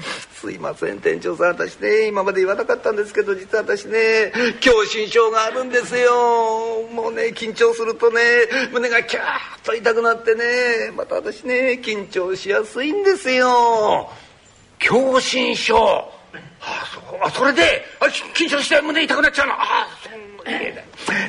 [0.34, 6.86] すいません店長さん私ね今まで言わなかったんですけど実は私ね狭心症があるんですよ。
[6.92, 8.20] もうね緊張するとね
[8.72, 14.10] 胸がキャーッと痛くなってねまた私ね緊張しやすいんですよ。
[14.80, 16.10] 狭心症。
[16.62, 19.54] あそうあそれであ緊張して胸痛くなっちゃうの。
[19.54, 19.88] あ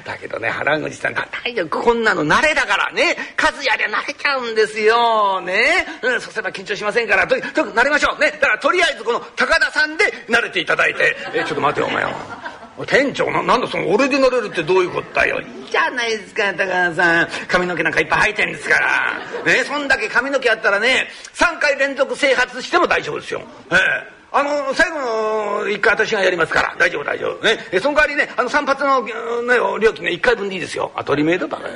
[0.05, 8.31] だけどね原口さん大丈夫こんなの慣れだからね数やりゃ慣れちゃうんですよね、うん、そうすれば緊張しませんからとにかく慣れましょうね。
[8.31, 12.61] だからとりあえずこの高田さんで慣れていただいてえちょっと待てよお前は。
[12.87, 15.39] 店長ななんだその俺で乗れるってどういうことだよ。
[15.41, 17.27] いいじゃないですか高田さん。
[17.47, 19.19] 髪の毛なんかいっぱい生えてんですから。
[19.45, 23.41] ねそんだけ髪の毛あったらね3回連続整髪しても大丈夫ですよ。
[23.71, 24.20] ええ。
[24.33, 26.75] あの最後の一回私がやりますから。
[26.79, 27.43] 大丈夫大丈夫。
[27.43, 27.57] ね。
[27.71, 30.91] えその代わりねあの散髪の、ね、料金ね1回分でいいですよ。
[30.95, 31.69] 当たり前だから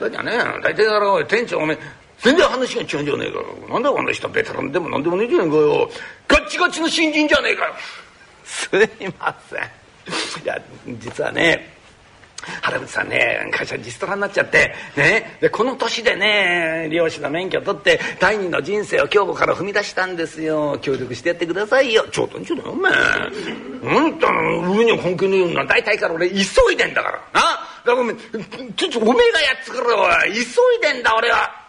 [0.00, 0.32] だじゃね。
[0.62, 1.78] 大体だろ店長おめ
[2.18, 5.90] 全然話が違うんじゃねえかなんだこの人ベテランでもなんでもねえじゃねえかよ。
[6.26, 7.74] ガッチガチの新人じゃねえかよ。
[8.44, 10.42] すいません。
[10.42, 10.60] いや
[10.98, 11.75] 実はね
[12.62, 15.38] 原口さんね会社リストラになっちゃってね。
[15.40, 20.78] でこの年でね漁師の免許取って第二の人生を今日から踏み出したんですよ。
[20.80, 22.06] 協力してやってくださいよ。
[22.10, 22.92] ちょっとちょっとお前。
[22.92, 23.28] あ
[24.00, 26.36] んたの上には関係ねえよな大体から俺急
[26.72, 27.18] いでんだから。
[27.32, 27.40] な。
[27.84, 30.44] だからおめちょっとおめえがやっつくれおい急い
[30.82, 31.66] でんだ俺は。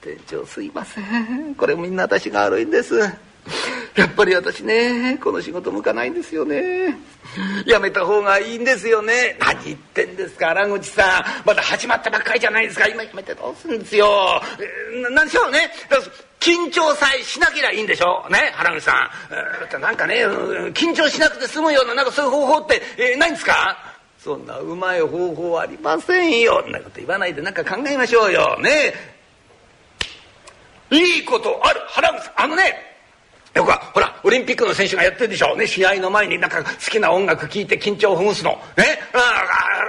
[0.00, 1.54] 店長すいません。
[1.54, 3.29] これみんな私が悪いんです。
[3.96, 6.96] やっぱり私ねこの仕事向かないんですよね。
[7.66, 9.36] やめた方がいいんですよね。
[9.38, 11.46] 何言ってんですか原口さん。
[11.46, 12.86] まだ始まったばっかりじゃないですか。
[12.88, 14.42] 今やめてどうするんですよ。
[15.12, 15.70] 何でしょうね。
[16.40, 19.10] 緊張さえしなけりゃいいんでしょね原口さ
[19.76, 19.80] ん。
[19.80, 23.76] なんかね緊張しなくて済むようななんかそういう方法って、えー、ないんですか。
[24.18, 26.64] そんなうまい方法ありませんよ。
[26.66, 28.58] んなこと言わないで何か考えましょうよ。
[28.60, 28.92] ね。
[30.90, 31.80] いいことある。
[31.88, 32.40] 原口さん。
[32.42, 32.89] あのね
[33.54, 39.18] よくほらオリンピックの選手がやってるでしょ、ね、試合の前になんか好きな音楽聴いて緊張をほぐすの、ね、あ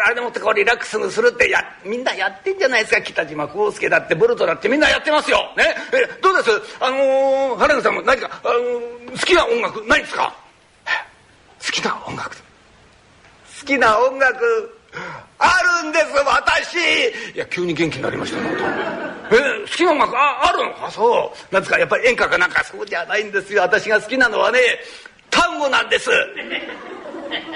[0.08, 3.02] あれでもってこうリラックスするってやみんなやってんじゃないですか。
[3.02, 6.50] 北島康介だってボルトだってみんなやってますよ、ね、えどうです？
[6.80, 10.36] あのー、原口さんも何か、あのー、好きな音楽ないですか？
[11.64, 12.36] 好きな音楽。
[12.36, 14.78] 好きな音楽。
[15.38, 17.36] あるんです私。
[17.36, 21.54] いや急に元気になりましたえ、好きな音楽ああるのあそう。
[21.54, 23.62] なんですかやっぱり演歌かなんかそうじゃないんですよ。
[23.62, 24.60] 私が好きなのはね
[25.30, 26.10] 単語なんです。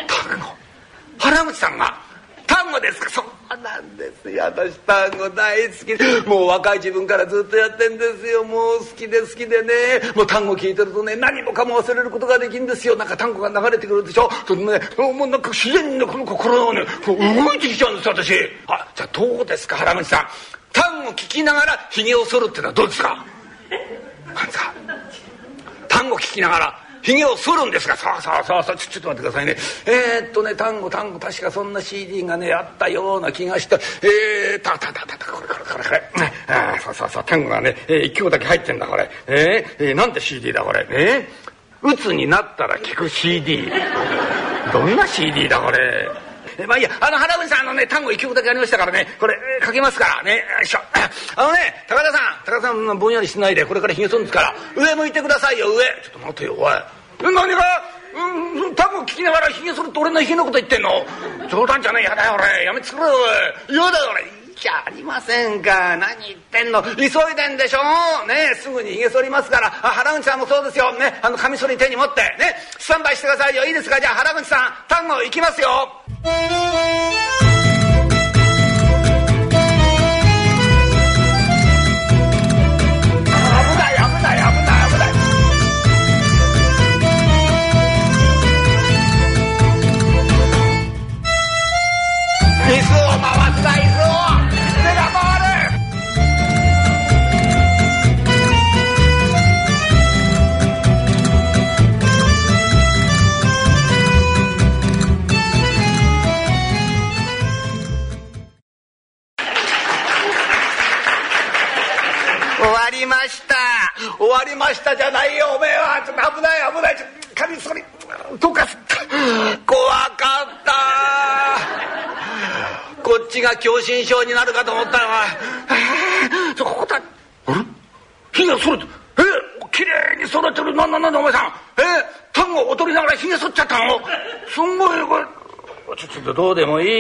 [0.08, 0.46] 単語。
[1.20, 1.98] 原口さんが
[2.48, 3.10] 単語ですか？
[3.10, 3.26] そう。
[3.62, 4.44] なんですよ。
[4.46, 5.74] 私単語大好
[6.24, 6.28] き。
[6.28, 8.44] もう若い自分からずっとやってんですよ。
[8.44, 9.74] もう好きで好きでね。
[10.16, 12.96] もう単語聞いてるとね何もかも忘れることができるんですよ。
[12.96, 14.30] なんか単語が流れてくるでしょ。
[14.48, 18.34] そのねもうなんか自然にこの心がね動いてきちゃうんです私。
[18.68, 20.28] あじゃあどうですか原口さん？
[20.76, 23.26] 単語聞きながらひげを剃るってのはどうですか？
[24.28, 24.48] なん
[25.88, 29.56] 単語聞きながらひげを剃るんですがさあさあさあさあちょっと待ってくださいね。
[29.86, 33.78] えー、っとね単語単語確かそんな CD がねあったような気がした。
[33.78, 36.04] えー、たたたたたこれこれこれこれ。
[36.48, 39.10] ああそうそうそう単語がね、えー、1曲だけ入ってんだこれ。
[39.28, 40.86] えー、えー、なんて CD だこれ。
[40.90, 43.72] えー、鬱になったら聞く CD
[44.74, 46.10] どんな CD だこれ。
[46.68, 50.80] まあいいや、あの、原口さん、のね、単語1曲だけありましたからね、これ、書、けますからね、よいしょ。
[51.36, 55.84] あのね、高田さん、高田さん、ぼんやりしないで、これからひげ剃るんですから、上向いてくださいよ、上。
[56.04, 56.74] ちょっと待てよ、おい。
[57.22, 57.64] 何が？
[58.16, 61.06] うん、単語聞きながらひげ剃るって俺のひげのこと言ってんの？
[61.50, 62.64] 冗談じゃねえやだよ、俺。
[62.64, 63.10] やめつくれよ、
[63.68, 63.76] おい。
[63.76, 64.24] 嫌だよ、俺。
[64.56, 65.98] じゃありませんか。
[65.98, 66.82] 何言ってんの。
[66.82, 68.26] 急いでんでしょ。
[68.26, 69.70] ねすぐにひげ剃りますから。
[69.70, 70.94] 原口さんもそうですよ。
[70.94, 72.22] ねあのカミソリ手に持って。
[72.40, 73.66] ねスタンバイしてくださいよ。
[73.66, 74.00] いいですか。
[74.00, 75.68] じゃあ原口さん単語いきますよ。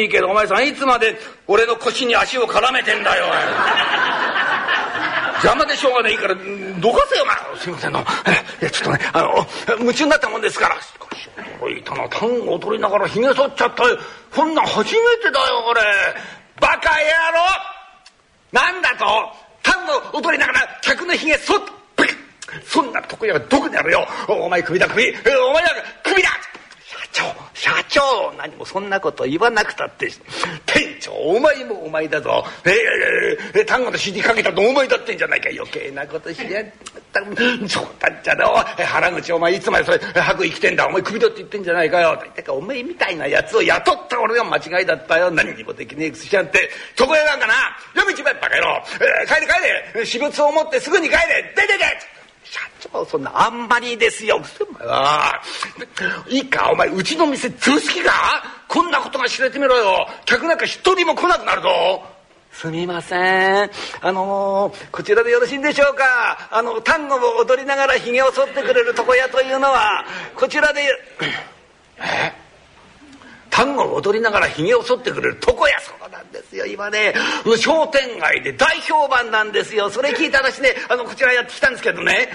[0.06, 3.26] いいけどお前さんいつまで俺の腰に足を絡めてんだよ
[5.44, 8.06] 邪魔でしょうがないからどかせよまあすいませんの。
[8.62, 9.46] えちょっとねあの
[9.80, 10.76] 夢中になったもんですから。
[10.82, 13.84] しかし驚いたな単を取りながらひげ剃っちゃった。
[13.84, 13.98] よ
[14.34, 15.82] こんなん初めてだよこれ
[16.60, 18.72] バカ野郎。
[18.72, 19.06] なんだと。
[19.62, 21.60] 単を踊りながら客のひげ剃っ
[22.64, 24.08] そんな床屋がどこにあるよ。
[24.30, 25.04] お前首だ首。
[25.10, 25.70] お前だ
[26.04, 26.30] 首だ
[27.16, 27.24] 長
[27.54, 30.10] 社長何もそんなこと言わなくたって
[30.66, 32.44] 店長お前もお前だぞ。
[32.66, 36.66] えー、え、単語の死にかけたとお前だってんじゃないか余計なことしやっ
[37.14, 37.22] た
[37.70, 38.46] そうだっちゃだ
[38.86, 40.86] 原口お前いつまでそれ白衣着てんだ。
[40.88, 42.20] お前首だって言ってんじゃないかよ。
[42.22, 45.32] ってかお前みたいなやつを雇った俺が間違いだったよ。
[45.32, 46.70] 何にもできねえくせしゃんって。
[47.00, 47.54] 床屋なんかな。
[47.94, 49.54] 読みちまえバカ野郎、えー、帰れ帰
[49.96, 50.06] れ。
[50.06, 51.54] 私物を持ってすぐに帰れ。
[51.56, 52.16] 出てけ。
[52.46, 52.62] 社
[52.94, 54.40] 長そんなあんまりですよ。
[56.28, 58.12] いいかお前うちの店通す気か
[58.68, 60.08] こんなことが知れてみろよ。
[60.26, 62.04] 客なんか一人も来なくなるぞ。
[62.52, 63.72] すみません。
[64.02, 66.48] あのー、こちらでよろしいんでしょうか？
[66.52, 70.06] あの単語を踊りながらひげを剃ってくれる床屋というのは
[70.36, 70.82] こちらで
[71.98, 72.45] え？
[73.56, 76.66] 単語を踊りながらひげを剃ってくれる床屋そうなんですよ。
[76.66, 77.14] 今ね
[77.58, 79.90] 商店街で大評判なんですよ。
[79.90, 82.28] それ聞いた私ねあのこちらやってきたんですけどね。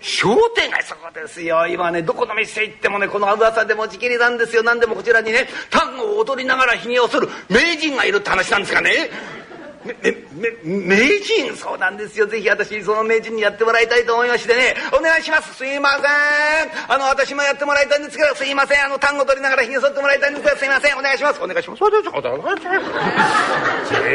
[0.00, 1.68] 商店街そこですよ。
[1.68, 4.64] 今ねどこの店行ってもねこの噂でもちきりなんですよ。
[4.64, 9.08] 何でもこちらにね単語を踊りながらひげを剃る名人がいるって話なんですかね。
[10.64, 11.56] 名人？
[11.56, 12.26] そうなんですよ。
[12.26, 14.74] ぜひ私その名人にやってもらいたいと思いましてね。
[14.92, 15.54] お願いします。
[15.54, 16.02] すいません。
[16.88, 18.84] あの私もやってもらいたいんですけどすいません。
[18.84, 20.98] あの単語取りながらひげ剃ってもらいたいんですけどすいません。
[20.98, 21.42] お願いします。
[21.42, 21.80] お願いします。
[21.80, 21.90] 随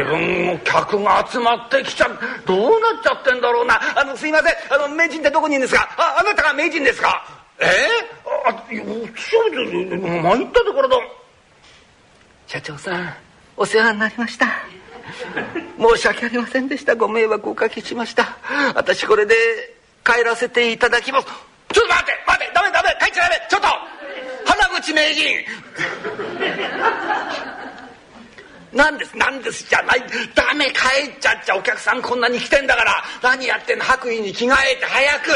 [0.04, 2.08] 分客が集まってきちゃ
[2.46, 3.80] どうなっちゃってんだろうな。
[4.00, 4.54] あのすいません。
[4.74, 5.90] あの名人ってどこにいるんですか？
[5.98, 7.26] ああなたが名人ですか？
[7.60, 7.66] え？
[7.66, 8.66] ー、あ
[10.24, 10.98] 参ったところだ。
[12.48, 13.14] 社長さん
[13.56, 14.48] お世話になりました
[15.80, 16.96] 申し訳ありませんでした。
[16.96, 18.38] ご迷惑をおかけしました。
[18.76, 19.36] 私これで
[20.04, 21.28] 帰らせていただきます。
[21.28, 23.68] ちょっと待って待ってダメダメ帰っちゃダメちょっと。
[24.46, 25.46] 花口名人。
[28.74, 30.04] 何です何ですじゃない。
[30.34, 33.04] ダメ帰っちゃっちゃお客さんこんなに来てんだから。
[33.22, 33.84] 何やってんの？
[33.84, 35.30] 白衣に着替えて早く。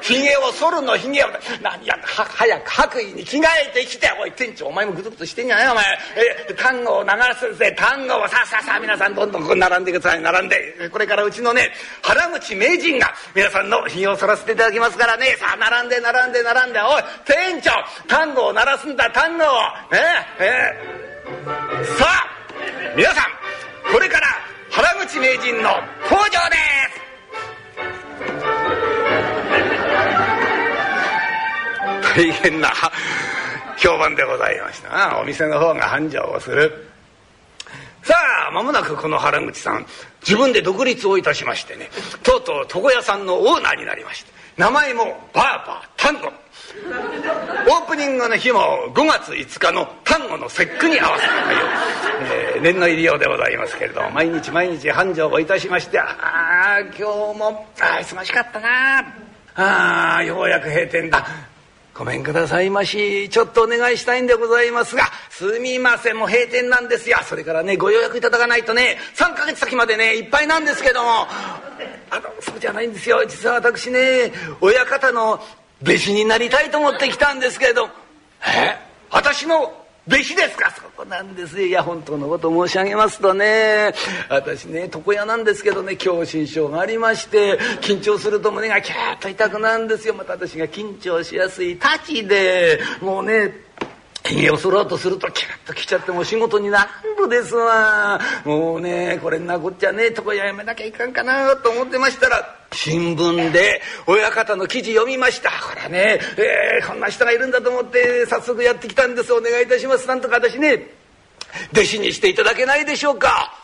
[0.00, 1.28] ひげを剃るのひげを。
[1.60, 4.10] 何やっは早く白衣に着替えてきて。
[4.18, 5.68] おい店長お前もグズグズしてんじゃない？
[5.68, 5.84] お前。
[6.48, 7.74] え単語を流すぜ。
[7.76, 8.28] 単語を。
[8.28, 10.22] さあさあさあ皆さんどんどんこう並んでください。
[10.22, 10.88] 並んで。
[10.90, 15.36] これからうちのね原口名人が皆さんのひげを剃らせていただきますからね。
[15.38, 16.80] さあ並んで並んで並んで。
[16.80, 17.70] おい店長
[18.08, 19.48] 単語を鳴らすんだ単語を。
[19.92, 19.96] え
[20.40, 20.74] え。
[21.98, 22.39] さあ。
[22.96, 23.24] 皆さん
[23.92, 24.26] これから
[24.70, 25.70] 原口名人の
[26.08, 27.00] 登場です。
[32.14, 32.70] 大変な
[33.76, 35.18] 評判でございましたな。
[35.20, 36.90] お店の方が繁盛をする。
[38.02, 38.14] さ
[38.48, 39.86] あ間もなくこの原口さん
[40.22, 41.90] 自分で独立をいたしましてね
[42.22, 46.32] とうとう床屋さんのオーナーになりまして名前もバーバータンゴ
[47.68, 48.60] オープニングの日も
[48.94, 51.58] 5月5日の端午の節句に合わせたという、
[52.56, 56.16] えー、年の入りようでございますけれども毎日毎日繁盛をいたしましてあ
[56.76, 57.02] あ今日
[57.38, 58.98] もあ忙しかったな。
[59.56, 61.26] ああようやく閉店だ。
[61.92, 63.28] ごめんくださいまし。
[63.28, 67.18] ちょっとお願いしたいんでございますがすみませんもう閉店なんですよ。
[67.24, 71.26] それからねご予約いただかないとね3ヶ月先までねいっぱいなんですけども。
[72.12, 73.24] あのそうじゃないんですよ。
[73.26, 75.40] 実は私ね親方の
[75.82, 77.88] 弟子になりたいと思ってきたんですけれど。
[78.46, 78.76] え？
[79.10, 79.72] 私の
[80.06, 80.70] 弟子ですか？
[80.70, 81.66] そこなんですよ。
[81.66, 83.92] いや本当のこと申し上げますとね。
[84.28, 85.96] 私ね床屋なんですけどね。
[86.00, 87.58] 狭心症がありまして。
[87.80, 90.14] 緊張すると胸がキャーッと痛くなるんですよ。
[90.14, 92.80] また私が緊張しやすいたちで。
[93.00, 93.52] もうね
[94.28, 98.20] 家を剃ろうとするとキュッと来ちゃってもう仕事になるですわ。
[98.44, 105.50] もうねこれんなこっちゃねとこやめなきゃいかんかなと思ってましたら新聞で親方の記事読みました。
[105.50, 109.32] ほらね、えー、こんな人がいるんだと思って早速やってきたんです。
[109.32, 110.06] お願いいたします。
[110.06, 110.86] なんとか私ね
[111.72, 113.59] 弟子にしていただけないでしょうか。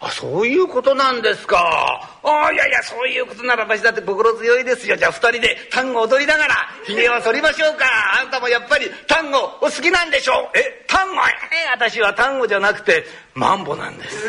[0.00, 1.58] あそういうことなんですか。
[2.22, 4.96] あいやいやそういうことなら私だって心強いですよ。
[4.96, 6.54] じゃあ二人で単語踊りながら
[6.86, 7.84] ひげを剃りましょうか。
[8.20, 11.14] あんたもやっぱり単語お好きなんでしょえ単語？
[11.14, 14.28] え私は単語じゃなくてマンボなんです。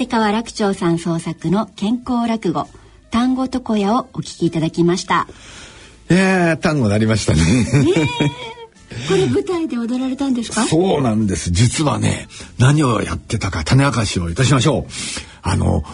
[0.00, 2.68] 立川楽長さん創作の健康落語
[3.10, 5.28] 単語床屋をお聞きいただきました。
[6.10, 7.40] いや単語なりましたね、
[8.90, 8.94] え。
[8.94, 10.64] ー、これ舞台で踊られたんですか？
[10.64, 11.50] そうなんです。
[11.50, 12.28] 実はね
[12.58, 14.92] 何をやってたか種明かしをいたしましょう。
[15.42, 15.84] あの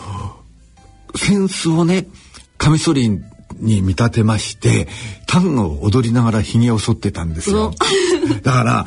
[1.13, 2.07] 扇子をね
[2.59, 3.09] カミソリ
[3.61, 4.89] に見立てまして
[5.27, 7.75] 単語を踊りながら髭を剃ってたんですよ。
[8.43, 8.87] だから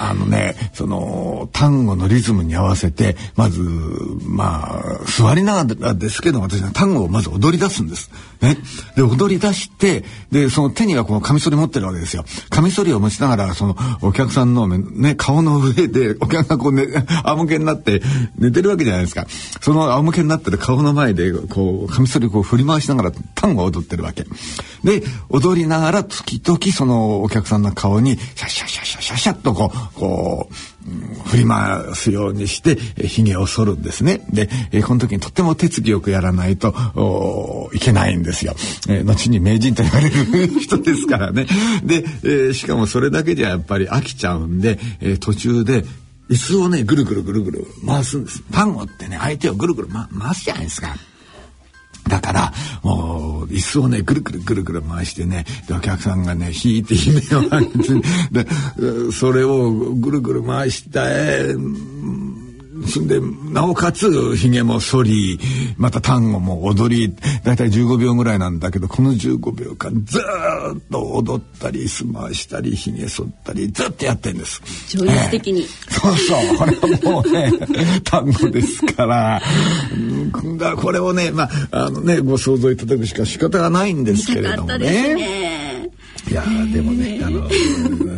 [0.00, 3.60] あのねその単語のリズムに合わせてまず
[4.24, 8.10] まあ座りながらですけど私は単語をまず踊り出すんです。
[8.40, 8.56] ね、
[8.96, 12.24] で踊り出してでその手にはこのカミソリ持ってるわけですよ。
[12.50, 16.86] カミソリを持ちながらそのお客さんの、ね、顔の上でお客さんがこう、ね、
[17.24, 18.02] 仰向けになって
[18.38, 19.26] 寝てるわけじゃないですか。
[19.60, 24.24] その仰向けになってる顔の前でこうカミソリをこう振り回しながら単語を踊ってるわけ。
[24.84, 30.72] で踊りながら時々そのお客さんの顔にシャシャシャシャシャシャッとこうこう
[31.28, 34.26] 振り回すようにして髭を剃るんですね。
[34.30, 34.48] で、
[34.82, 38.54] この時にとっても手つきよくやらないといけないんですよ。
[38.88, 41.46] え、後に名人と言われる人ですからね。
[41.84, 45.84] で、え、しかもそれだけじゃやっぱり飽きちゃうんで、え、途中で
[46.28, 48.42] 椅子をねぐるぐるぐるぐる回すんです。
[48.50, 50.96] 単語ってね相手をぐるぐる、ま、回すじゃないですか。
[52.08, 53.01] だから、もう、
[53.52, 61.54] 椅子をね、ぐるぐるぐるぐる回してね、お客さんがね、引いて悲鳴を上げて、で、それをぐるぐる回して、
[63.06, 63.20] で
[63.52, 65.40] なおかつひげも剃り
[65.76, 67.14] また単語も踊り
[67.44, 70.22] 大体15秒ぐらいなんだけどこの15秒間ずっ
[70.90, 74.60] と踊ったりすましたりひげ剃ったりずっとやってんです。
[74.88, 76.56] 情熱的に、えー、そうそう。
[76.58, 77.52] これはもうね
[78.04, 79.42] 単語ですから。
[80.58, 85.62] だこれをねまああのねご想像いただくしか仕方がないんですけれどもね。
[86.30, 87.48] いやでもね、あの、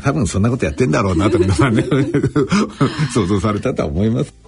[0.02, 1.84] 多分そんなことやってんだろうなと皆さんね、
[3.14, 4.43] 想像されたとは思います。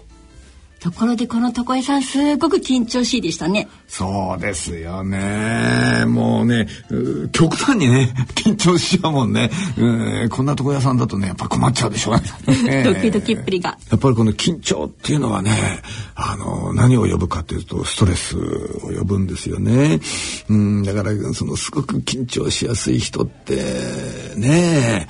[0.80, 3.68] ところでこの床井さんすごく緊張しいでしたね。
[3.88, 6.04] そうですよね。
[6.06, 9.50] もうね、う極端にね、 緊張しちゃうもんね。
[9.76, 12.82] うこんな床屋さんだとね、やっぱ困っちゃうでしょうね。
[12.84, 13.76] ドキドキっぷりが。
[13.90, 15.82] やっぱりこの緊張っていうのはね、
[16.14, 20.00] あの、何を呼ぶかというと、ストレスを呼ぶんですよね。
[20.48, 25.08] うん、だから、そのすごく緊張しやすい人って、ね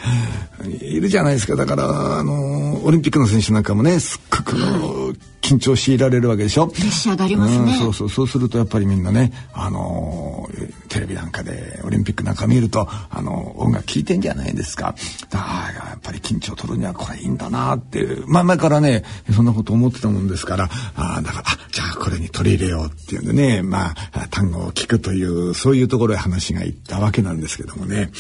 [0.81, 1.57] いるじゃないですか。
[1.57, 5.13] だから、あの、オリンピックの選手なんかもね、すっごくの、
[5.47, 6.67] 緊張強いられるわけでしょ？
[6.67, 8.09] プレッシャーがありますね、うん、そうそう。
[8.11, 14.95] そうするとやっぱりみんなねあのー、テレビなんかでオリンピックなんか見るとあのー、音楽聴いてんじゃないですか。
[15.31, 15.45] だか
[15.79, 28.11] らやっぱり緊張取るにはこれいいんだなって前々からねそんなこと思ってたもんですからあだからあじゃあこれに取り入れようっていうんでねまあ単語を聞くというそういうところへ話がいったわけなんですけどもね。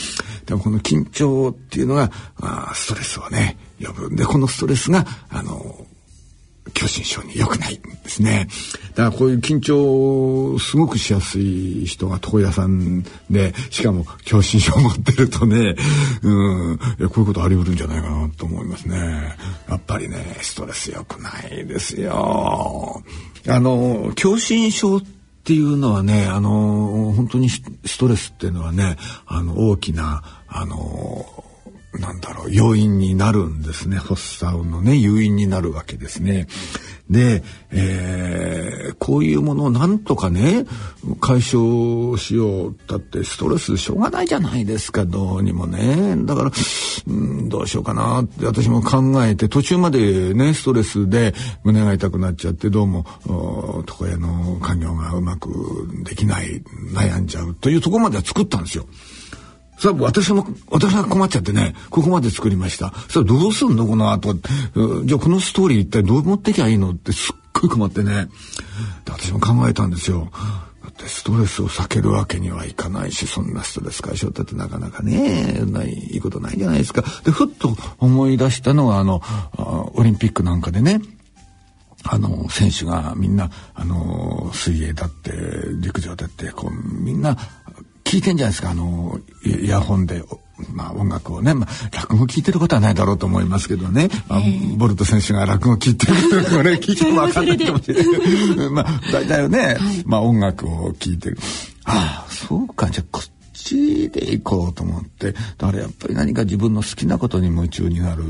[0.46, 2.10] でもこの緊張っていうのが
[2.40, 4.10] あストレスをね呼ぶ。
[4.10, 5.86] んでこのストレスがあの
[6.74, 8.48] 狭心症に良くないんですね。
[8.94, 15.76] だからこういう緊張をすごくしやすい人が床屋さんで、しかも狭心症を持ってるとね、
[16.22, 19.36] うん、こういうことあり得るんじゃないかなと思いますね。
[19.68, 23.02] やっぱりね、ストレス良くないですよ。
[23.48, 25.02] あの、狭心症っ
[25.44, 27.62] ていうのはね、あの、本当にス
[27.98, 28.96] トレスっていうのはね、
[29.26, 31.44] あの、大きな、あの、
[31.98, 33.96] なんだろう、要因になるんですね。
[33.96, 36.46] 発作のね、誘因になるわけですね。
[37.10, 40.66] で、えー、こういうものをなんとかね、
[41.20, 42.76] 解消しよう。
[42.88, 46.16] だってストレスしょうがないじゃないですか、どうにもね。
[46.24, 46.52] だから、
[47.06, 53.06] うん、どうしようかなって私も考えて、途中までね、ストレスで胸が痛くなっちゃって、どうも、
[53.86, 55.50] 床屋の家業がうまく
[56.04, 58.86] できない、悩んじゃうというとこまでは作ったんですよ。
[59.78, 62.92] それ私も、私が困っちゃってね、ここまで作りました。
[63.08, 64.34] それどうすんのこの後。
[64.34, 68.28] じゃあこのストーリー一体どう持ってきゃいいのってすっごい困ってね。
[69.04, 70.30] で私も考えたんですよ。
[70.82, 77.02] だってストレスを避けるわけにはいかないし、そんなストレス解消だってなかなかね、ないいいことないじゃないですか。
[77.24, 79.20] で、ふっと思い出したのが、あの、
[79.94, 81.00] オリンピックなんかでね、
[82.04, 85.32] あの、選手がみんな、あの、水泳だって、
[85.80, 87.36] 陸上だって、こう、みんな、
[88.06, 90.22] 聞いてんじゃないですか、あの、イヤホンで、
[90.72, 94.40] まあ音楽をね、まあ落語聞いてることはないだろうと思いますけどね、まあ、
[94.76, 96.14] ボルト選手が落語聞いてる
[96.52, 98.70] のね、 聞いてもわかんないかもしれない。
[98.70, 101.38] まあ大体ね、はい、まあ音楽を聞いてる。
[101.84, 108.22] ああ、そうか、じゃあこっちで行こうと思って、だからやっぱり何か自分の好きなことに夢中になる、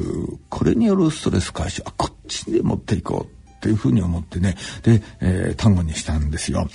[0.48, 6.68] これによるストレス解消、あ、こっちで持っていこうっていうふうに思ってね、で、えー、単語にしたんですよ。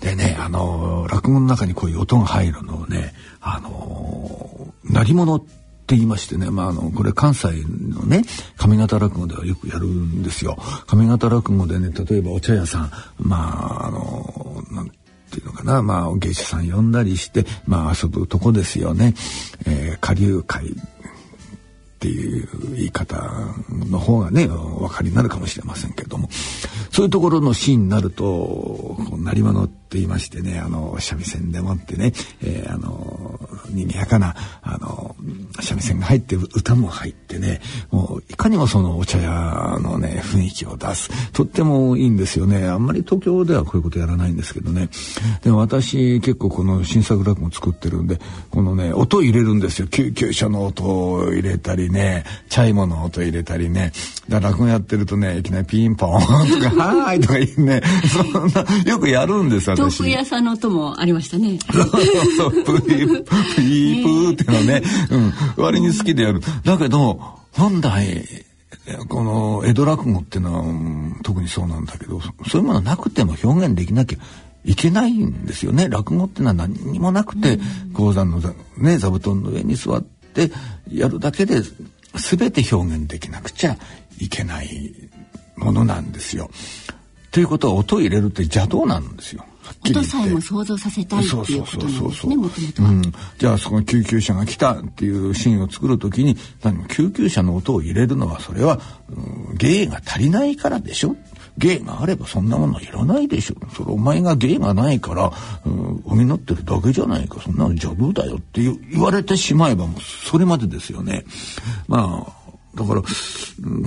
[0.00, 8.22] でね、あの、落語の中にこういう音が入るのをね、あの、鳴り物って言いましてね、まあ、あの、これ関西のね、
[8.56, 10.56] 上方落語ではよくやるんですよ。
[10.86, 14.90] 上方落語でね、例えばお茶屋さん、まあ、あの、なん
[15.30, 19.14] ていうのかな、まあ、芸者さん呼んだりして、まあ、遊ぶとこですよね。
[19.66, 20.74] えー、下流会
[22.06, 23.16] ていう言い方
[23.68, 26.28] の方がね、お分かりになるかもしれませんけども、
[26.92, 33.40] そういうところのシーンになると、こう、鳴り物って言いましてね、あの、三味線でもってね、えー、あの、
[33.70, 35.16] 賑やかな、あの、
[35.60, 37.60] 三味線が入って歌も入ってね、
[37.90, 41.10] もう、いかにもそのお茶屋のね、雰囲気を出す。
[41.32, 42.66] とってもいいんですよね。
[42.66, 44.88] あんまり東京ではこういうことやらないんですけどね。
[45.42, 49.88] でも私、結構この新作落語作ってるんで、このね、音入れるんですよ。
[49.88, 53.92] 救急車の音を入れたりね、チャイムの音入れたりね。
[54.28, 56.70] だ落語やってるとね、いきなりピンポンとか、
[57.04, 59.80] はーいとか言うね、そんな、よくやるんです、私。
[59.80, 61.58] 豆腐屋さんの音もありましたね。
[61.72, 61.84] そう
[62.36, 66.40] そう、プープ、プープーってのね、うん、割に好きでやる。
[66.64, 67.20] だけど、
[67.52, 68.24] 本来、
[69.08, 74.18] この江戸落語っていうのは、特にそうなんだけど、そういうものなくても表現できなきゃ
[74.64, 75.88] いけないんですよね。
[75.88, 77.58] 落語っていうのは何にもなくて、
[77.94, 78.40] 鉱山の
[78.76, 80.50] ね、座布団の上に座って
[80.92, 81.62] やるだけで
[82.14, 83.76] 全て表現できなくちゃ
[84.18, 84.92] いけない
[85.56, 86.50] ものなんですよ。
[87.30, 89.44] ということは音を入れるって邪道なんですよ。
[89.84, 93.02] 音さえも想像させたいっていうことなんですねもともとは、うん、
[93.38, 101.16] じゃあそこに救急車が来たっていうシーンを作る時に何も救急車の音を入れるのはそれは、うん、芸が足りないからでしょ？
[101.58, 103.56] 芸があればそんなものいらないでしょ？
[103.74, 105.32] それお前が芸がないから、
[105.64, 107.40] うん、補ってるだけじゃないか。
[107.40, 111.24] そんなの邪道だよって言われてしまえばもうそれまでですよね。
[111.88, 113.02] まあだから、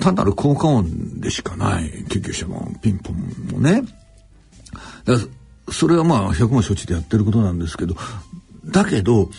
[0.02, 2.06] 単なる効果音でしかない。
[2.10, 3.18] 救急車もピンポン
[3.52, 3.84] もね。
[5.72, 7.96] それはまあ百も承知でやってることなんですけど
[8.66, 9.30] だけど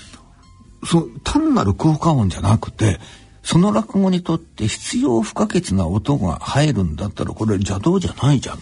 [0.85, 2.99] そ単なる効果音じゃなくて
[3.43, 8.59] その落語にとって必要不可欠な音が入るんだったらこれ邪道じゃないじゃん。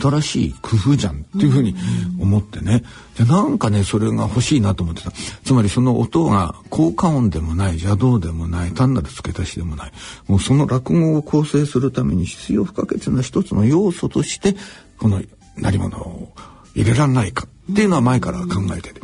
[0.00, 1.74] 新しい工夫じゃんっていうふうに
[2.20, 2.84] 思ってね。
[3.18, 5.10] でなんかねそれが欲しいなと思ってた。
[5.44, 9.92] つまりその音が効果音でもない邪道でもない単なる付け足しでもない。
[10.28, 14.54] もうその落語を構成するために必要不可欠な一つの要素として
[14.98, 15.20] この
[15.56, 16.32] 鳴り物を
[16.74, 19.00] 入れらんないかっていうのは前から考えてて。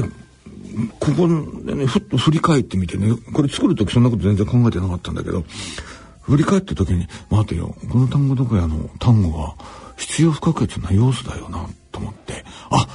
[0.00, 0.08] で、
[0.98, 1.28] ここ
[1.64, 5.44] でね、ふっと振り返ってみてね、これ作る時そんなこと全然考えてなかったんだけど、
[6.22, 9.56] 振り返った時に待てよこの単語どこやの単語は
[9.96, 12.86] 必要不可欠な要素だよなと思ってあ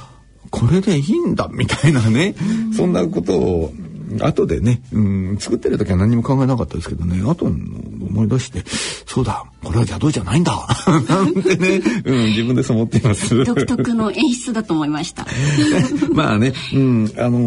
[0.50, 2.34] これでいいんだみたいなね、
[2.74, 3.72] そんなことを
[4.20, 8.62] 後でね、うん、作ってる時は何も考えなかったですけどね後思い出して
[9.06, 10.52] そうだこれは邪道じゃないんだ。
[11.08, 13.36] なんてね、うん、自分でそう思っています。
[13.44, 15.26] 独特の演出だと思いました。
[16.14, 17.38] まあね、うん、あの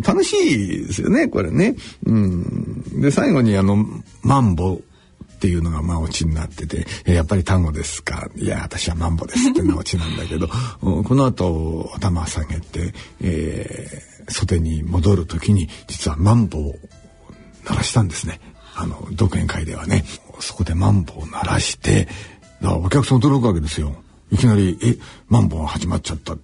[0.00, 1.74] ー、楽しいですよねこれね、
[2.06, 3.84] うん、で最後にあの
[4.22, 4.80] マンボ
[5.36, 8.28] っていうのがまあオチになってて、えやっぱり単語ですか。
[8.36, 10.48] いや私はマンボですっていうのがオチなんだけど
[10.80, 16.74] この後頭下げて、えー、袖に戻る時に実はマンボを
[17.64, 18.40] 鳴らしたんですね
[18.74, 20.04] あの独演会ではね
[20.40, 22.08] そこでマンボを鳴らして
[22.60, 23.94] だからお客さん驚くわけですよ。
[24.32, 24.96] いきなり、え、
[25.28, 26.36] マンボが始まっちゃった。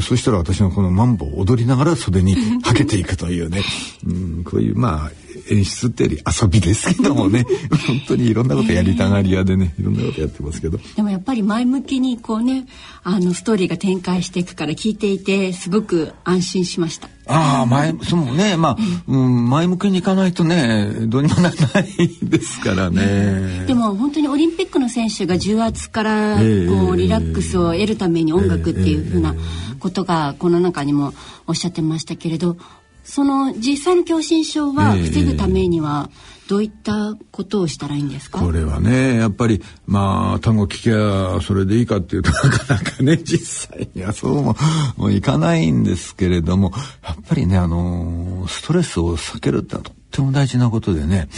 [0.00, 3.62] そしたら私のこのマンボを踊りながら袖にはけていくというね、
[4.06, 5.10] うん、こういうまあ
[5.50, 7.44] 演出ってより遊びですけどもね。
[7.86, 10.78] 本当にいろんなことやりたがり屋でねいろんなことやってますけど。
[10.96, 12.66] でもやっぱり前向きにこうね
[13.02, 17.08] あのストーリーが展開していくから聞いていてすごく安心しました。
[17.26, 18.56] ああ前そうね。
[18.56, 18.76] まあ、
[19.06, 21.86] うん、前向きにいかないとねどうにもならない
[22.22, 23.66] ですからね。
[23.66, 26.42] でも本当にオリンピックの選手が重圧からこ
[26.90, 29.34] うリラックスを得るために音楽っていうふうな
[29.78, 31.12] ことがこの中にも
[31.46, 32.56] おっしゃってましたけれど
[33.04, 36.10] その実際の狭心症は防ぐためには
[36.48, 44.56] どういったことをしたらいいんですか、これはねやっぱりまあ単語聞きゃそれでいいかっていうとなかなかね 実際にはそうも
[44.96, 46.72] もういかないんですけれども
[47.04, 51.28] やっぱりねあのストレスを避けるってのはとっても大事なことでね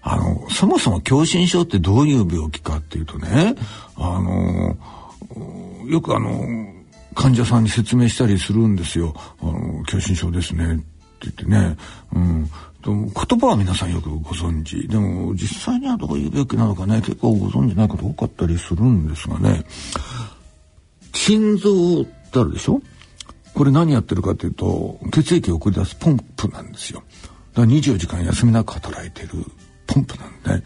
[0.00, 3.56] あのそもそも狭心症ってどういう病気かっていうとね
[3.96, 4.76] あの
[5.86, 6.46] よくあの
[7.14, 9.14] 患者さんに説明したりするんですよ。
[9.40, 10.84] あの狭心症ですねって
[11.22, 11.76] 言ってね、
[12.14, 12.50] うん、
[12.84, 14.86] 言葉は皆さんよくご存知。
[14.88, 19.64] でも実際にはどういう病気なのかね結構ご存知ないこと多かったりするんですがね。
[21.14, 22.82] 心臓ってあるでしょ？
[23.54, 27.02] これ何やってるかというと血液を送り出すポンプなんですよ。
[27.54, 29.28] だから24時間休みなく働いてる
[29.86, 30.62] ポンプなんで、ね、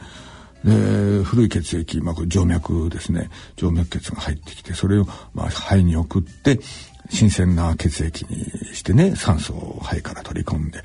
[0.64, 3.30] で古い血液、まあ、これ静脈ですね。
[3.58, 6.60] 静脈血が入ってきてそれをまあ肺に送って
[7.08, 8.44] 新鮮な血液に
[8.74, 10.82] してね酸素を肺から取り込んで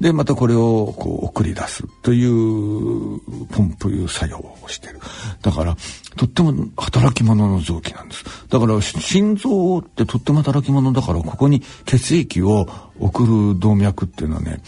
[0.00, 5.00] でまたこれをこう送り出すというポンプいう作用をしてる。
[5.42, 5.76] だから
[6.16, 8.24] とっても働き者の臓器なんです。
[8.48, 12.68] だから心臓ってとっても働き者だからここに血液を
[13.00, 14.60] 送る動脈っていうのはね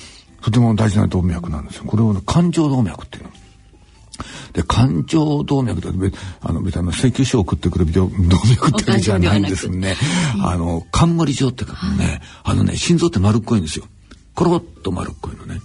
[0.43, 1.85] とても大事な動脈なんですよ。
[1.85, 3.31] これを、ね、感情動脈っていうの。
[4.53, 9.97] で、肝腸動脈って別、あの、別に請求書を送ってくる動脈ってわけじゃないんですね。
[10.43, 13.87] あの、冠状ってかね、あのね、心臓って丸っこいんですよ。
[14.35, 15.61] コロッと丸っこいのね。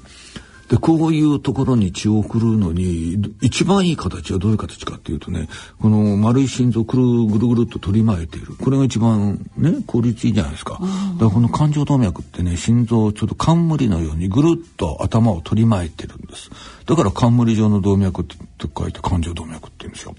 [0.69, 5.47] で、こういうところに血を送るのに、一番いい形はどういう形かっていうとね、
[5.79, 8.55] この丸い心臓をくるぐるぐるっと取り巻いている。
[8.55, 10.73] これが一番ね、効率いいじゃないですか。
[10.73, 10.85] だか
[11.25, 16.49] らこの感情動脈ってね、心臓をちょっと冠のようにぐるっと頭を取り巻いてるんです。
[16.85, 18.35] だから冠状の動脈って
[18.77, 20.15] 書いて感情動脈って言うんですよ。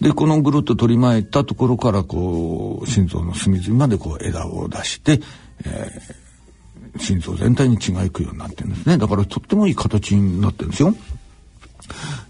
[0.00, 5.20] で、このぐるっと取り巻いたところからこう、心臓の隅々までこう枝を出して、
[5.64, 6.28] えー
[6.98, 8.98] 心臓全体に血がいくようになってるんですね。
[8.98, 10.94] だからとってもいい形になってるんですよ。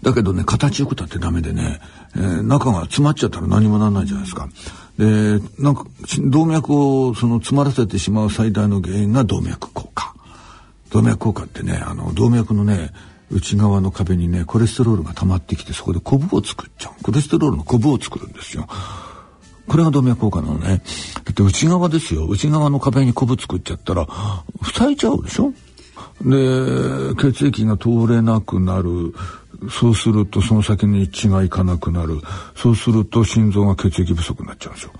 [0.01, 1.81] だけどね、形よくたってダメでね、
[2.15, 4.47] えー、中が詰まっちゃったら何もならないじゃないですか。
[4.97, 5.85] で、なんか、
[6.25, 10.15] 動脈をその詰まらせてしまう最大の原因が動脈硬化。
[10.91, 12.91] 動脈硬化ってね、あの、動脈のね、
[13.31, 17.03] 内側の壁にね、コレステロールが溜まってきて、そこでコブを作っちゃう。
[17.03, 18.67] コレステロールのコブを作るんですよ。
[19.67, 20.81] これが動脈硬化なのね。
[21.13, 22.25] だって内側ですよ。
[22.25, 24.07] 内側の壁にコブ作っちゃったら、
[24.63, 25.53] 塞いちゃうでしょ？
[26.21, 29.13] で、血液が通れなくなる。
[29.69, 32.21] そうするとその先に血がいかなくなる。
[32.55, 34.91] そうすると心臓が血液不足になっちゃうですよ。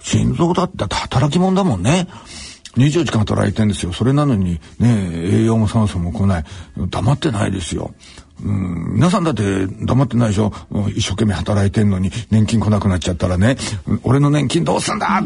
[0.00, 2.06] 心臓だって働き者だもんね。
[2.76, 3.92] 24時間働いてんですよ。
[3.92, 6.44] それなのにね、栄養も酸素も来ない。
[6.76, 7.94] 黙ってないですよ。
[8.42, 10.52] うん、皆さんだって黙ってないでしょ
[10.88, 13.56] 一生懸命働いてんのに年金来なくなっちゃったらね、
[14.02, 15.22] 俺の年金どうすんだ、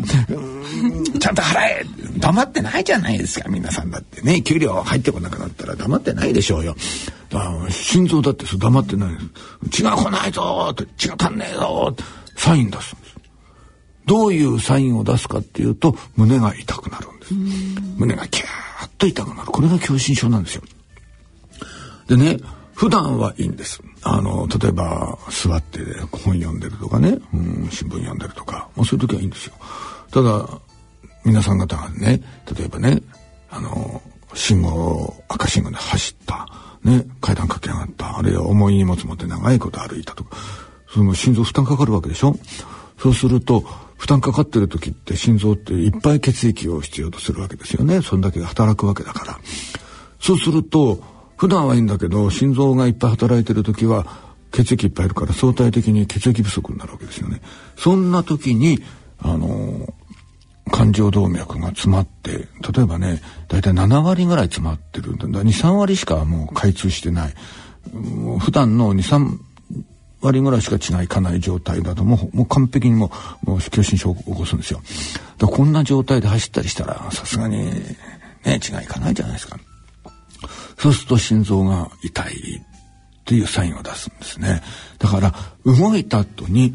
[1.18, 1.86] ちゃんと払え
[2.18, 4.42] 黙ってないじゃないですか、皆さんだってね。
[4.42, 6.76] 給料入ってこなくなったら黙ってないでしょうよ。
[7.70, 9.26] 心臓だって黙ってないです。
[9.70, 11.96] 血が来ないぞ血が足んねえぞ
[12.36, 12.94] サイン出す。
[14.09, 17.34] どういうサインを出すかっていうと、胸が痛くなるんです。
[17.98, 18.48] 胸がキュー
[18.86, 19.48] ッと痛くなる。
[19.48, 20.62] これが狭心症なんですよ。
[22.09, 22.38] でね、
[22.74, 23.82] 普段はいいんです。
[24.02, 25.80] あの、例えば座って
[26.11, 29.52] 本読んでるとかね、うん、新聞読んでるとか、もうそういう時はいいんですよ。
[30.11, 30.48] ただ、
[31.24, 32.22] 皆さん方がね、
[32.56, 33.02] 例えばね、
[33.50, 34.00] あの、
[34.32, 36.48] 信号、赤信号で走った。
[36.82, 40.36] ね、階段駆け上がった、あるいは重い荷物持って長いこと歩いたとか、
[40.88, 42.36] その心臓負担かかるわけでしょ
[42.98, 43.64] そうすると、
[43.99, 48.01] 負担かかってる時って心臓っていっぱい血液を必要とするわけですよね。
[48.01, 49.38] そんだけ働くわけだから。
[50.20, 51.03] そうすると、
[51.36, 54.07] 普段はいいんだけど、心臓がいっぱい働いてる時は、
[54.53, 57.42] 血液いっぱいいるから相対的に血液不足になるわけですよね。
[57.76, 58.80] そんな時に、
[59.18, 59.92] あのー、
[60.70, 65.26] 感情動脈が詰まって、例えばね、だいたい7割ぐらい詰まってるんだ。
[65.26, 67.34] 2、3割しかもう開通してない。
[68.38, 69.38] 普段の2、3
[70.20, 73.10] 割ぐらいしか血がいかない状態だともうもう完璧にも
[73.46, 74.80] うもう狭心症を起こすんですよ。
[75.38, 77.66] だこんな状態で走ったりしたらさすがに
[78.44, 79.58] ね血がいかないじゃないですか。
[80.78, 82.62] そうすると心臓が痛いっ
[83.24, 84.62] ていうサインを出すんですね。
[84.98, 86.74] だから動いた後に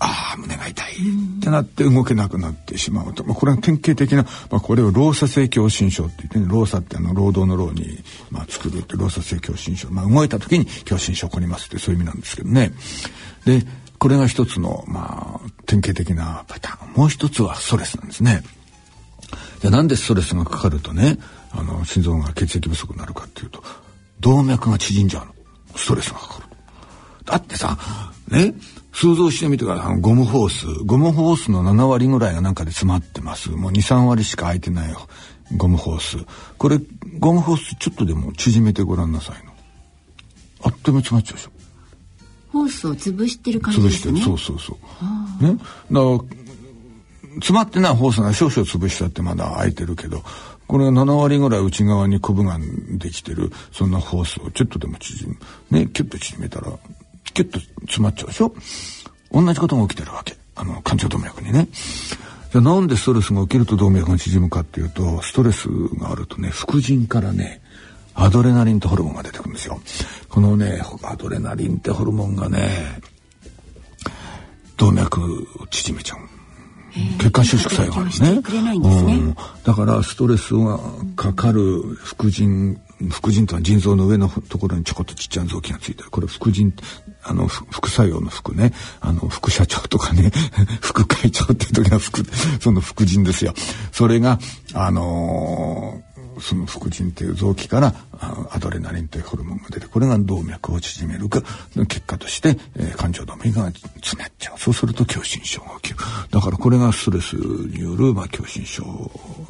[0.00, 6.46] ああ胸が痛いってなって動けなくなってしまうと、まあ、これは典型的な、まあ、これを労作性狭心症って言ってね。
[6.48, 7.98] 労作ってあの労働の労に、
[8.30, 12.72] まあ、作るって労作性狭心症、まあ、動いた時に狭心症起こりますってそういう意味なんですけどね。
[13.44, 13.62] で
[13.98, 16.94] これが一つの、まあ、典型的なパターン。
[16.94, 18.42] もう一つはストレスなんですね。
[19.60, 21.18] じゃなんでストレスがかかるとね
[21.52, 23.62] あの心臓が血液不足になるかっていうと
[24.20, 25.34] 動脈が縮んじゃうの。
[25.76, 26.56] ストレスがかかる。
[27.26, 27.78] だってさ
[28.28, 28.54] ね
[28.92, 30.00] 想像してみてください。
[30.00, 30.66] ゴムホース。
[30.84, 33.50] ゴムホースの7割ぐらいがなんかで詰まってます。
[33.50, 35.08] もう2、3割しか空いてないよ。
[35.56, 36.18] ゴムホース。
[36.58, 36.80] これ、
[37.18, 39.52] ゴムホースちょっとでも縮めてごらんなさいの。
[40.62, 41.50] あっという間詰まっちゃうでしょ。
[42.52, 44.20] ホースを潰してる感じですね。
[44.20, 44.24] 潰してる。
[44.24, 44.78] そうそうそ
[45.40, 45.44] う。
[45.44, 45.54] ね？
[45.54, 46.18] だから
[47.34, 50.24] 詰まってないホースが少々潰したってまだ空いてるけど、
[50.66, 52.58] これが7割ぐらい内側にコブが
[52.98, 55.34] できてる、そんなホースをちょっとでも縮
[55.70, 56.72] め、ね、キュッと縮めたら、
[57.32, 58.54] キュッと詰まっちゃうでしょ？
[59.32, 60.36] 同じことが起きてるわけ。
[60.56, 61.68] あの、感情動脈にね。
[61.72, 65.68] じゃあなんでストレスが起きると動脈が縮むかっていうと、ストレス
[65.98, 67.62] があるとね、副腎からね、
[68.14, 69.80] アドレナリンってホルモンが出てくるんですよ。
[70.28, 73.00] このね、アドレナリンってホルモンがね、
[74.76, 75.22] 動脈
[75.60, 76.18] を縮めちゃう。
[77.20, 80.80] 血管収縮作用があるね、ねうん、だからストレスが
[81.14, 86.10] かかる副腎副腎とは腎臓の上のところにちょこっとちっちゃな臓器がついてる。
[86.10, 86.72] これ副腎
[87.22, 88.72] あの副作用の副ね。
[89.00, 90.30] あの副社長とかね。
[90.82, 92.24] 副会長っていう時の副
[92.60, 93.54] その副腎ですよ。
[93.92, 94.38] それが
[94.74, 97.94] あのーその副腎という臓器から
[98.50, 101.42] アドレナリンというホルモンが出てこれが動脈を縮めるか
[101.86, 104.58] 結果として、えー、感情動脈が詰まっちゃう。
[104.58, 105.98] そうすると狭心症が起きる。
[106.30, 108.82] だからこれがストレスによる、まあ、狭心症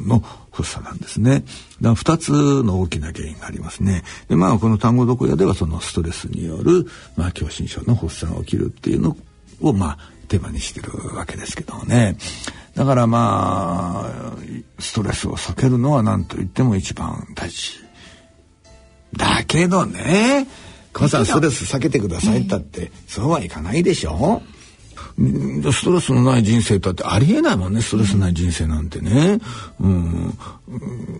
[0.01, 1.44] の発作なんですね。
[1.80, 4.03] だから2つの大きな原因がありますね。
[4.28, 6.86] でまあこの単語読屋ではそのストレスによる、
[7.16, 9.16] まあ、狭心症の発作が起きるっていうの
[9.61, 9.98] をまあ
[10.28, 12.16] テーマにしてるわけですけどもね。
[12.74, 14.36] だからまあ、
[14.78, 17.72] ストレスを避けるのは何と言っても一番大事。
[19.16, 20.46] だけどね、
[20.92, 24.42] 母さんストレス避けてくださいったって、そうはいかないでしょ
[25.73, 29.39] ストレスのない人生だってありえないもんね、ストレスない人生なんてね。
[29.79, 30.39] うん。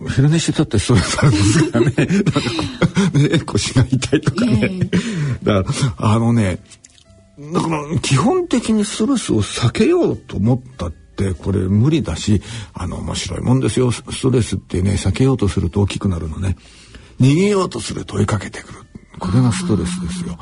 [0.09, 1.93] 昼寝してたってストレスあるんですからね。
[1.95, 4.79] なんかね、腰が痛いとかね。
[5.43, 6.59] だから、あのね、
[7.53, 12.41] だから基本的にストレスを避けようと思ったってこれ無理だし
[12.73, 16.55] あの面白いもんですよストレスってね避けようとすると大きくなるのね
[17.19, 18.79] 逃げようとすると追いかけてくる
[19.17, 20.37] これがストレスですよ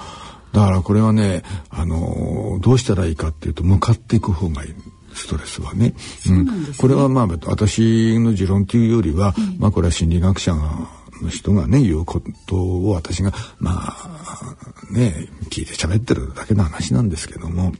[0.53, 4.73] だからこれはねあのどうしたらいいかっていうと向かっていく方がいい。
[5.11, 5.95] ストレスはね。
[6.29, 6.51] うん、ね。
[6.77, 10.87] これはまあ私の持論というよりは、うん、まあこれは心理学者が
[11.21, 17.73] の人がね言うことを私がまあね聞いて喋ってるだけの話なんですけども。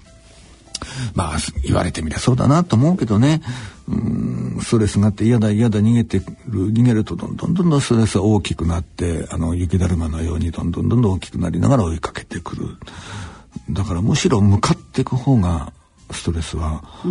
[1.13, 3.41] まあ言われてみりゃそうだなと思うけどね
[3.89, 6.25] うんストレスがあって嫌だ嫌だ逃げてる
[6.71, 12.67] 逃げるとどんどんどんどんストレスが大きくなってあの雪だるまのようにどんどんどんどん大きくなりながら追いかけてくる。
[13.71, 15.73] だからむしろ向かっていく方が
[16.11, 17.07] ストレスはう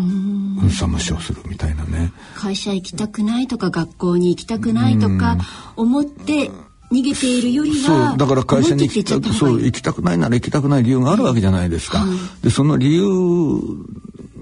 [0.67, 0.71] ん。
[0.71, 2.13] さ無償するみたいなね。
[2.35, 5.37] 会社行きたくないとか学校に行きたくないとか
[5.77, 6.51] 思って
[6.91, 11.99] 逃げているよりはそうだから会社に行きたくそう行きたくないなら行きたくない理由があるわけじゃないですか。
[11.99, 12.09] はい、
[12.43, 13.05] でその理由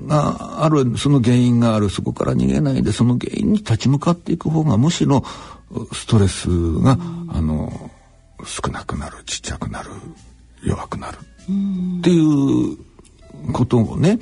[0.06, 5.24] があるその原因があるそこから逃げないでその原因に立ち向かっていく方がむしろ
[5.92, 6.48] ストレス
[6.80, 7.90] が、うん、あの
[8.44, 9.90] 少なくなるちっちゃくなる
[10.62, 12.76] 弱くなるっていう
[13.52, 14.18] ことをね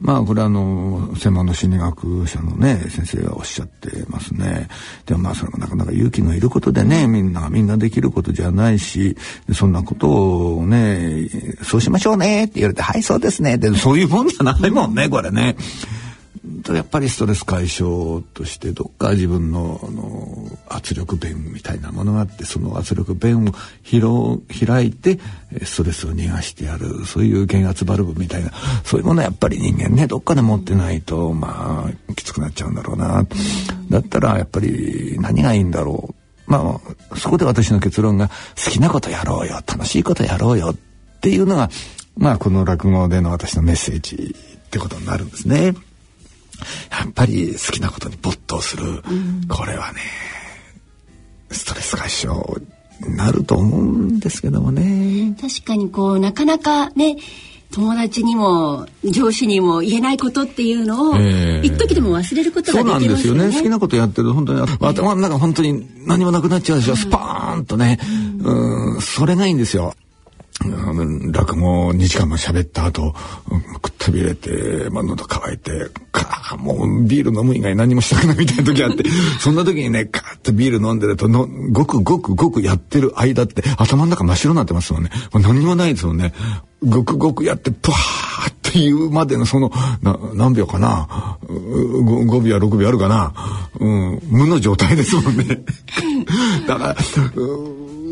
[0.00, 4.68] まあこれはあの専門の心理学者のね先生がおっしゃってますね。
[5.06, 9.16] でもまあそれもなかなか勇気のいることでねみんなみんなできることじゃないし
[9.54, 11.28] そんなことをね
[11.62, 15.56] そうしましょうねって言われてはいそうですねでそういうもんじゃないもんねこれね。
[16.68, 25.18] やっぱりストレス解消としてどっか自分のあの圧力弁みたいなものがあってその圧力弁を広開いて
[25.64, 28.52] ストレスを逃がしてやるそういう減圧バルブみたいな
[28.84, 33.26] そういうものはやっぱり人間ねどっかで持ってないとまあきつくなっちゃうんだろうな
[33.90, 36.14] だったらやっぱり何がいいんだろ
[36.46, 36.80] うま
[37.12, 38.28] あそこで私の結論が
[38.64, 40.74] 好きなことやろうよ楽しいことやろうよっ
[41.20, 41.70] ていうのが
[42.16, 44.34] まあこの落語での私のメッセージ
[44.66, 45.74] ってことになるんですね。
[46.90, 50.00] やっぱり好きなことに没頭する、うん、これはね
[51.50, 52.34] ストレス解消
[53.00, 55.36] になると思うんですけどもね。
[55.40, 57.16] 確かにこうなかなかね
[57.72, 63.22] 友達にも上司にも言えないことっていうのを、えー、一時でも忘れることができますよね。
[63.22, 63.56] そうなんですよね。
[63.56, 66.92] 好きなことやってる本当に頭の中本当に何もなくなっちゃうでしょ。
[66.92, 67.98] うん、スパーンとね、
[68.42, 69.94] うん、うんそれがいいんですよ。
[71.32, 73.14] 落語2時間も喋った後、
[73.82, 79.04] くったびれて、まあ、喉乾いて、かもうビール飲む以外何もしたくないみたいな時あって、
[79.38, 85.10] そんな時にね、カーッとビール飲んでるとの、ごくごくごくやってる間って頭の中真っ白になってますもんね。
[85.32, 86.32] もう何もないですもんね。
[86.84, 89.70] ごくごくやって、プワーっていうまでのその、
[90.02, 93.32] な何秒かな 5, 5秒6秒あるかな
[93.78, 95.62] うん、無の状態ですもんね。
[96.66, 96.96] だから、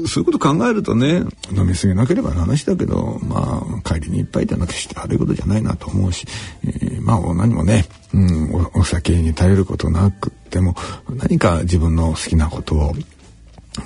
[0.07, 6.27] そういうこと考えるとね飲み過ぎなければの話だけどまあ帰りにいっぱいじゃなくして悪いことじゃないなと思うし、
[6.65, 10.75] えー、まあ何もね、うん、おお酒に頼ることなくても
[11.09, 12.95] 何か自分の好きなことを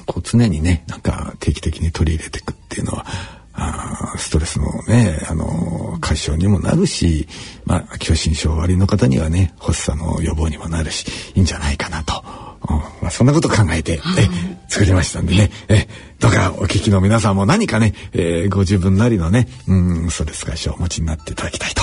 [0.07, 3.07] こう常にねなんか定期的に取り入れていくっていうのは
[3.61, 7.27] あストレスのね、あの解消にもなるし、
[7.65, 12.48] まあ、狭心症割の方にはね、発作の予防にもなるし、いいんじゃないかなと。
[12.71, 12.77] うん。
[12.77, 14.29] まあ、そんなこと考えて、はい、え
[14.69, 15.51] 作りましたんでね。
[15.69, 15.87] え
[16.21, 21.83] どうかお聞きの皆さんも何かね、えー、ご自分なりのね、うん、ストレス解消をお持ちになっていただきたいと、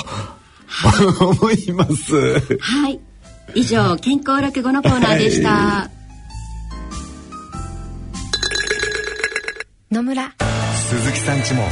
[0.68, 2.40] はい、 思います。
[2.60, 3.00] はい。
[3.54, 5.50] 以上、健康落語のコーナーでした。
[5.50, 5.96] はい
[9.92, 10.30] 野村。
[10.90, 11.64] 鈴木さんちも。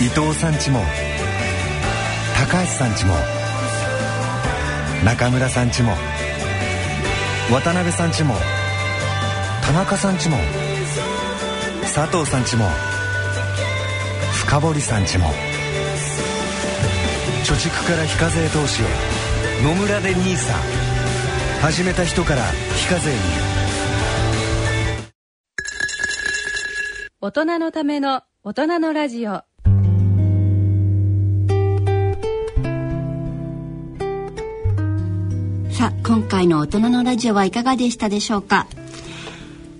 [0.00, 0.80] 伊藤さんちも。
[2.36, 3.14] 高橋さんちも。
[5.04, 5.92] 中村さんちも
[7.48, 8.34] 渡辺さんちも
[9.62, 10.36] 田中さんちも
[11.82, 12.66] 佐藤さんちも
[14.32, 15.26] 深堀さんちも
[17.44, 18.86] 貯蓄から非課税投資へ
[19.62, 20.52] 野村で NISA
[21.62, 22.42] 始めた人から
[22.74, 23.18] 非課税に。
[27.20, 29.42] 大人のための大人のラジオ。
[35.76, 38.66] さあ今回の大人のラジオはいかがでしたでしょうか？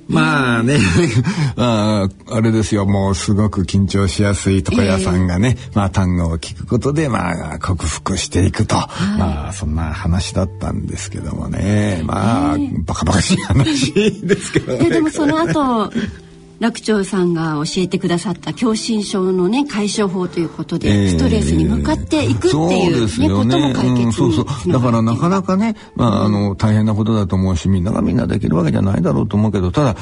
[0.09, 0.77] まあね、
[1.57, 14.91] ああれですよ、もうすごく緊張しやすい床屋さんがね、えー、まあ単語を聞くことで、まあ克服していくと、はい、まあそんな話だったんですけどもね、まあ、えー、バカバカしい話ですけどね。
[14.91, 15.91] でもその後、
[16.59, 23.35] 楽長さんが教えてくださった狭心症のね解消法ということで、えー、ストレスに向かっていくっていうね、ね。
[23.35, 24.33] ことも解決に、うん、そう。
[24.33, 29.97] そうだからなかなかね、まあ、あの大変なことだと思うしみんながみんなできるわけじゃないだろうと思うけどただ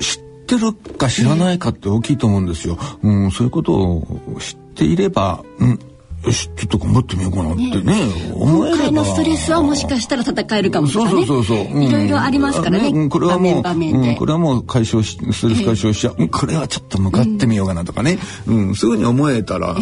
[0.00, 2.78] 知ってるか知らないかって大きいと思うんですよ。
[3.02, 5.78] うん、そういうことを知っていれば、うん、
[6.24, 19.74] よしちょっと頑張ってみようかなってねね思え今回のストレスはもしかしたら戦えるかもしれない、ね、そうそうそうそう、うん、いろいろありますからね、ね、これはもう、うん、これはもう解消しストレス解消しちゃう、えー、これはちょっと向かってみようかなとかね、うん、うん、すぐに思えたら、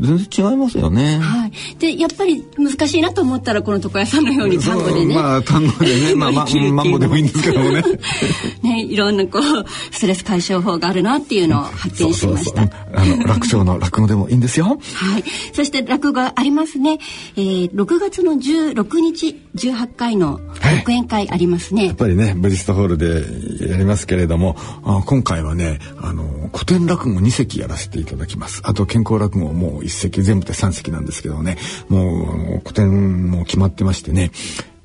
[0.00, 1.52] 全然違いますよね、はい。
[1.78, 5.14] でやっぱり難しいなと思ったらこの床屋さんのように単語でね。
[5.14, 6.14] まあ単語でね。
[6.16, 7.82] まあまあマンボでもいいんですけどもね。
[8.62, 9.42] ねいろんなこう
[9.90, 12.62] ストレス解消法があるなっていうのを発見しました。
[12.62, 14.66] あの楽勝の落語でもいいんですよ。
[14.66, 15.24] はい
[15.54, 16.98] そして落語ありますね、
[17.36, 20.40] えー、6月の16日18回の
[20.80, 28.62] 独演会ありますね、はい、やっぱりねブリストホールでやりますけれどもあ今回はねあの古典落語2席やらせていただきます。
[28.64, 31.56] あと健康落語もう1席全部で3席なんですけどね。
[31.88, 34.32] もう古典も決まってましてね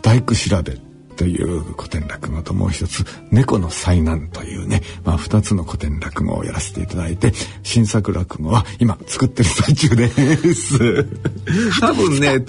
[0.01, 0.77] 大工調べ
[1.19, 10.07] という古典落語ともう一つ「猫の災難」というね、まあ、二つの古典落語をやらせていただいて新作落語は今作ってる最中で
[10.53, 11.05] す。
[11.81, 12.39] 多分ね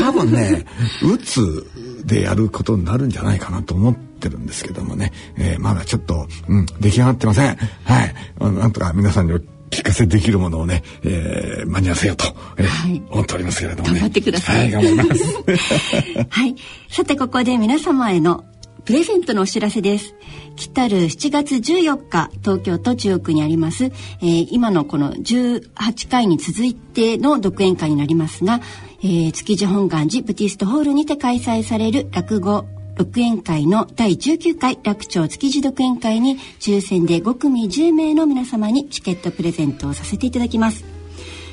[0.00, 0.66] 多分ね
[1.04, 1.64] うつ
[2.04, 7.56] でやることになるんじゃないかなと思ってるんですけどもね、えー、まだちょっと、うん、出来上がってません。
[7.84, 8.14] はい。
[8.40, 9.38] なんとか皆さんに
[9.70, 14.00] 聞かせできるものをね、えー、間に合わせようと、えーはい、思っておりますけれどもね。
[14.00, 14.72] 頑張ってください。
[14.72, 15.24] はい、頑張ります。
[16.28, 16.54] はい。
[16.90, 18.44] さて、ここで皆様への
[18.84, 20.14] プレゼントのお知らせです。
[20.54, 28.60] 来たる7月14日、東京都中央区にあります、えー、今のこの18回に続いての独演会になりますが、
[29.02, 32.64] えー、築地本願寺ブティストホールにて開催される落語
[32.96, 40.82] 独演会の第19回楽町築地独演会に抽選で5組10名の皆様にチケットプレゼントをさせていただきます。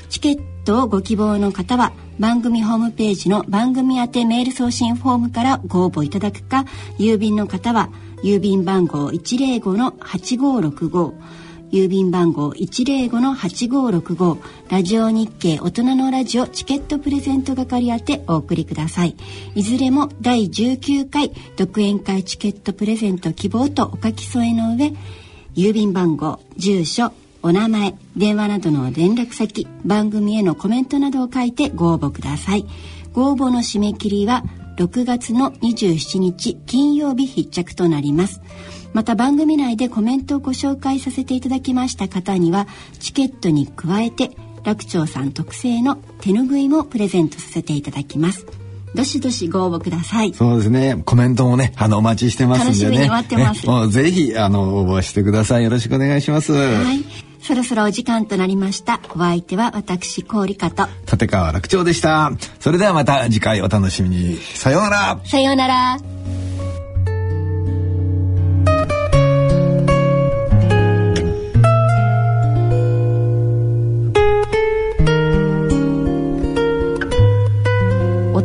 [0.09, 6.63] チケットをご希望の方は番組ホームページの番組宛てメール送信フォームからご応募いただくか
[6.97, 7.89] 郵便の方は
[8.23, 11.42] 郵便番号105-8565
[11.73, 14.37] 郵便番号105-8565
[14.69, 19.15] ラジオ日経大人のラジオチケットプレゼント係宛てお送りください。
[19.55, 24.93] いずれも第19回独演会チケットプレゼント希望とお書き添えの上
[25.55, 27.11] 郵便番号住所
[27.41, 32.67] お名前電話などの連絡先番組へのコメントなどを書いてご応募ください。
[33.13, 34.43] ご応募の締め切りは
[34.77, 38.41] 6月の27日金曜日必着となります。
[38.93, 42.67] また番組内でコメントをご紹介させていただきました方には
[42.99, 44.31] チケットに加えて
[44.63, 48.45] 楽長さん特製の手ぬぐいもプレゼントさせていただきます。
[48.95, 50.33] どしどしご応募ください。
[50.33, 51.01] そうですね。
[51.03, 52.91] コメントもねあのお待ちしてますんでね。
[52.91, 55.63] 楽しみに待ってます、ね、 もうぜひあの応募してください。
[55.63, 56.53] よろしくお願いします。
[56.53, 57.03] はい。
[57.41, 59.01] そろそろお時間となりました。
[59.15, 60.87] お相手は私氷香と。
[61.11, 62.31] 立川楽長でした。
[62.59, 64.37] それではまた次回お楽しみに。
[64.37, 65.19] さようなら。
[65.25, 66.42] さようなら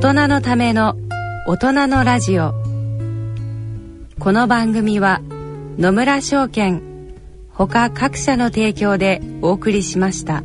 [0.01, 0.97] 大人のための
[1.49, 2.55] 大人のラジオ
[4.21, 5.21] この番組は
[5.77, 7.17] 野村証券
[7.51, 10.45] ほか各社の提供でお送りしました。